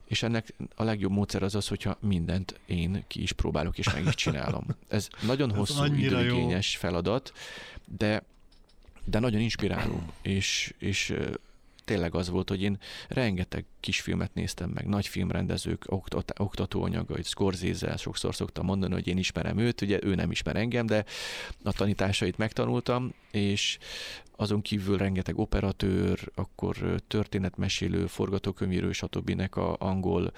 és 0.05 0.23
ennek 0.23 0.55
a 0.75 0.85
legjobb 0.85 1.13
módszer 1.13 1.43
az 1.43 1.55
az, 1.55 1.69
hogyha 1.69 1.97
mindent 2.01 2.61
én 2.67 3.05
ki 3.07 3.23
is 3.23 3.33
próbálok, 3.33 3.79
és 3.79 3.93
meg 3.93 4.07
is 4.07 4.15
csinálom. 4.15 4.67
Ez 4.89 5.09
nagyon 5.27 5.51
Ez 5.53 5.57
hosszú, 5.57 5.85
időigényes 5.85 6.77
feladat, 6.77 7.33
de 7.97 8.23
de 9.05 9.19
nagyon 9.19 9.41
inspiráló, 9.41 10.03
és, 10.23 10.75
és 10.79 11.15
tényleg 11.85 12.15
az 12.15 12.29
volt, 12.29 12.49
hogy 12.49 12.63
én 12.63 12.79
rengeteg 13.09 13.65
kisfilmet 13.81 14.35
néztem 14.35 14.71
meg, 14.71 14.87
nagy 14.87 15.07
filmrendezők, 15.07 15.85
oktat, 15.87 16.33
oktatóanyaga, 16.39 17.15
hogy 17.15 17.25
Scorsese, 17.25 17.97
sokszor 17.97 18.35
szoktam 18.35 18.65
mondani, 18.65 18.93
hogy 18.93 19.07
én 19.07 19.19
ismerem 19.19 19.59
őt, 19.59 19.81
ugye 19.81 19.99
ő 20.03 20.15
nem 20.15 20.31
ismer 20.31 20.57
engem, 20.57 20.87
de 20.87 21.05
a 21.63 21.73
tanításait 21.73 22.37
megtanultam, 22.37 23.15
és 23.31 23.79
azon 24.37 24.63
kívül 24.63 24.97
rengeteg 24.97 25.39
operatőr, 25.39 26.31
akkor 26.35 27.03
történetmesélő, 27.07 28.07
forgatókönyvírő, 28.07 28.93
stb. 28.93 29.57
a 29.57 29.77
angol 29.79 30.33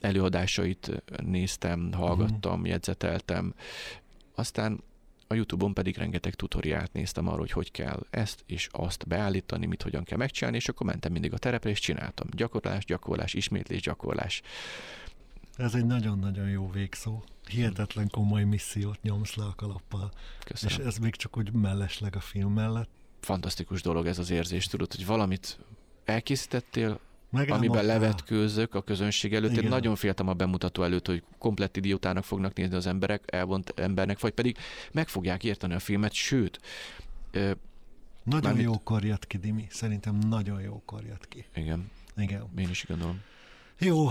előadásait 0.00 1.02
néztem, 1.24 1.92
hallgattam, 1.92 2.52
uh-huh. 2.52 2.68
jegyzeteltem. 2.68 3.54
Aztán 4.34 4.80
a 5.32 5.34
Youtube-on 5.34 5.74
pedig 5.74 5.96
rengeteg 5.96 6.34
tutoriált 6.34 6.92
néztem 6.92 7.26
arról, 7.26 7.38
hogy 7.38 7.50
hogy 7.50 7.70
kell 7.70 8.06
ezt 8.10 8.44
és 8.46 8.68
azt 8.70 9.06
beállítani, 9.08 9.66
mit 9.66 9.82
hogyan 9.82 10.04
kell 10.04 10.18
megcsinálni, 10.18 10.56
és 10.56 10.68
akkor 10.68 10.86
mentem 10.86 11.12
mindig 11.12 11.32
a 11.32 11.38
terepre, 11.38 11.70
és 11.70 11.78
csináltam. 11.78 12.26
Gyakorlás, 12.30 12.84
gyakorlás, 12.84 13.34
ismétlés, 13.34 13.80
gyakorlás. 13.80 14.42
Ez 15.56 15.74
egy 15.74 15.86
nagyon-nagyon 15.86 16.48
jó 16.48 16.70
végszó. 16.70 17.22
Hihetetlen 17.48 18.08
komoly 18.10 18.44
missziót 18.44 19.02
nyomsz 19.02 19.34
le 19.34 19.44
a 19.44 19.54
kalappal. 19.56 20.10
Köszönöm. 20.44 20.78
És 20.78 20.84
ez 20.84 20.96
még 20.96 21.16
csak 21.16 21.36
úgy 21.36 21.52
mellesleg 21.52 22.16
a 22.16 22.20
film 22.20 22.52
mellett. 22.52 22.90
Fantasztikus 23.20 23.82
dolog 23.82 24.06
ez 24.06 24.18
az 24.18 24.30
érzés, 24.30 24.66
tudod, 24.66 24.94
hogy 24.94 25.06
valamit 25.06 25.58
elkészítettél, 26.04 27.00
amiben 27.32 27.84
levetkőzök 27.84 28.74
a 28.74 28.82
közönség 28.82 29.34
előtt. 29.34 29.50
Igen. 29.50 29.64
Én 29.64 29.70
nagyon 29.70 29.96
féltem 29.96 30.28
a 30.28 30.32
bemutató 30.32 30.82
előtt, 30.82 31.06
hogy 31.06 31.22
komplett 31.38 31.76
idiótának 31.76 32.24
fognak 32.24 32.54
nézni 32.54 32.74
az 32.76 32.86
emberek, 32.86 33.22
elvont 33.26 33.72
embernek, 33.76 34.20
vagy 34.20 34.32
pedig 34.32 34.56
meg 34.92 35.08
fogják 35.08 35.44
érteni 35.44 35.74
a 35.74 35.78
filmet, 35.78 36.12
sőt, 36.12 36.60
Nagyon 38.24 38.42
Mármint- 38.42 38.64
jókor 38.74 39.04
jött 39.04 39.26
ki, 39.26 39.38
Dimi. 39.38 39.66
Szerintem 39.70 40.18
nagyon 40.28 40.60
jókor 40.60 41.04
jött 41.04 41.28
ki. 41.28 41.44
Igen, 41.54 41.90
Igen. 42.16 42.48
én 42.58 42.68
is 42.70 42.84
gondolom. 42.88 43.20
Jó, 43.84 44.08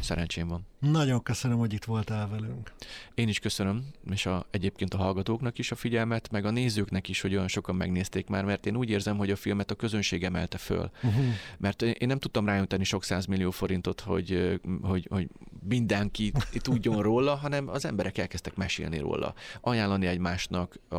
Szerencsém 0.00 0.48
van. 0.48 0.66
nagyon 0.78 1.22
köszönöm, 1.22 1.58
hogy 1.58 1.72
itt 1.72 1.84
voltál 1.84 2.28
velünk. 2.28 2.72
Én 3.14 3.28
is 3.28 3.38
köszönöm, 3.38 3.84
és 4.10 4.26
a, 4.26 4.46
egyébként 4.50 4.94
a 4.94 4.96
hallgatóknak 4.96 5.58
is 5.58 5.70
a 5.70 5.74
figyelmet, 5.74 6.30
meg 6.30 6.44
a 6.44 6.50
nézőknek 6.50 7.08
is, 7.08 7.20
hogy 7.20 7.34
olyan 7.34 7.48
sokan 7.48 7.74
megnézték 7.74 8.28
már, 8.28 8.44
mert 8.44 8.66
én 8.66 8.76
úgy 8.76 8.90
érzem, 8.90 9.16
hogy 9.16 9.30
a 9.30 9.36
filmet 9.36 9.70
a 9.70 9.74
közönség 9.74 10.24
emelte 10.24 10.58
föl. 10.58 10.90
Uh-huh. 11.02 11.24
Mert 11.58 11.82
én 11.82 12.08
nem 12.08 12.18
tudtam 12.18 12.46
rájönteni 12.46 12.84
sok 12.84 13.04
millió 13.28 13.50
forintot, 13.50 14.00
hogy, 14.00 14.60
hogy, 14.82 15.06
hogy 15.10 15.28
mindenki 15.68 16.32
tudjon 16.54 17.02
róla, 17.02 17.34
hanem 17.34 17.68
az 17.68 17.84
emberek 17.84 18.18
elkezdtek 18.18 18.54
mesélni 18.54 18.98
róla, 18.98 19.34
ajánlani 19.60 20.06
egymásnak, 20.06 20.78
a, 20.88 20.96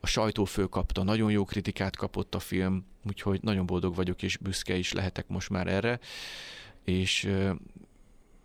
a 0.00 0.06
sajtó 0.06 0.44
fölkapta, 0.44 1.02
nagyon 1.02 1.30
jó 1.30 1.44
kritikát 1.44 1.96
kapott 1.96 2.34
a 2.34 2.40
film, 2.40 2.86
úgyhogy 3.08 3.42
nagyon 3.42 3.66
boldog 3.66 3.94
vagyok, 3.94 4.22
és 4.22 4.36
büszke 4.36 4.76
is 4.76 4.92
lehetek 4.92 5.28
most 5.28 5.50
már 5.50 5.66
erre, 5.66 6.00
és, 6.84 7.30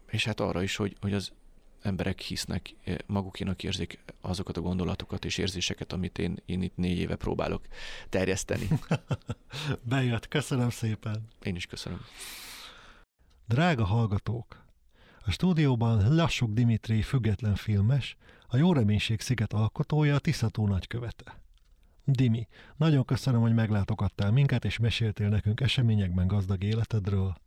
és 0.08 0.26
hát 0.26 0.39
arra 0.39 0.63
is, 0.63 0.76
hogy, 0.76 0.95
hogy 1.02 1.13
az 1.13 1.32
emberek 1.82 2.19
hisznek, 2.19 2.76
magukénak 3.06 3.63
érzik 3.63 4.00
azokat 4.21 4.58
a 4.58 4.62
gondolatokat 4.62 5.26
és 5.26 5.38
érzéseket, 5.38 5.93
amit 5.93 6.17
én, 6.17 6.38
én 6.45 6.62
itt 6.62 6.76
négy 6.76 6.97
éve 6.97 7.15
próbálok 7.15 7.67
terjeszteni. 8.10 8.67
Bejött, 9.89 10.28
köszönöm 10.28 10.69
szépen. 10.69 11.28
Én 11.41 11.56
is 11.56 11.65
köszönöm. 11.65 12.02
Drága 13.47 13.86
hallgatók! 13.86 14.65
A 15.26 15.32
stúdióban 15.32 16.15
Lassuk 16.15 16.54
Dimitri 16.54 17.02
független 17.02 17.56
filmes, 17.56 18.17
a 18.47 18.58
Jó 18.58 18.73
Reménység 18.73 19.21
sziget 19.21 19.54
alkotója, 19.54 20.15
a 20.15 20.19
Tiszató 20.19 20.67
nagykövete. 20.67 21.41
Dimi, 22.04 22.47
nagyon 22.78 23.06
köszönöm, 23.06 23.41
hogy 23.41 23.54
meglátogattál 23.54 24.32
minket, 24.32 24.65
és 24.65 24.78
meséltél 24.78 25.30
nekünk 25.30 25.62
eseményekben 25.62 26.28
gazdag 26.28 26.63
életedről. 26.63 27.38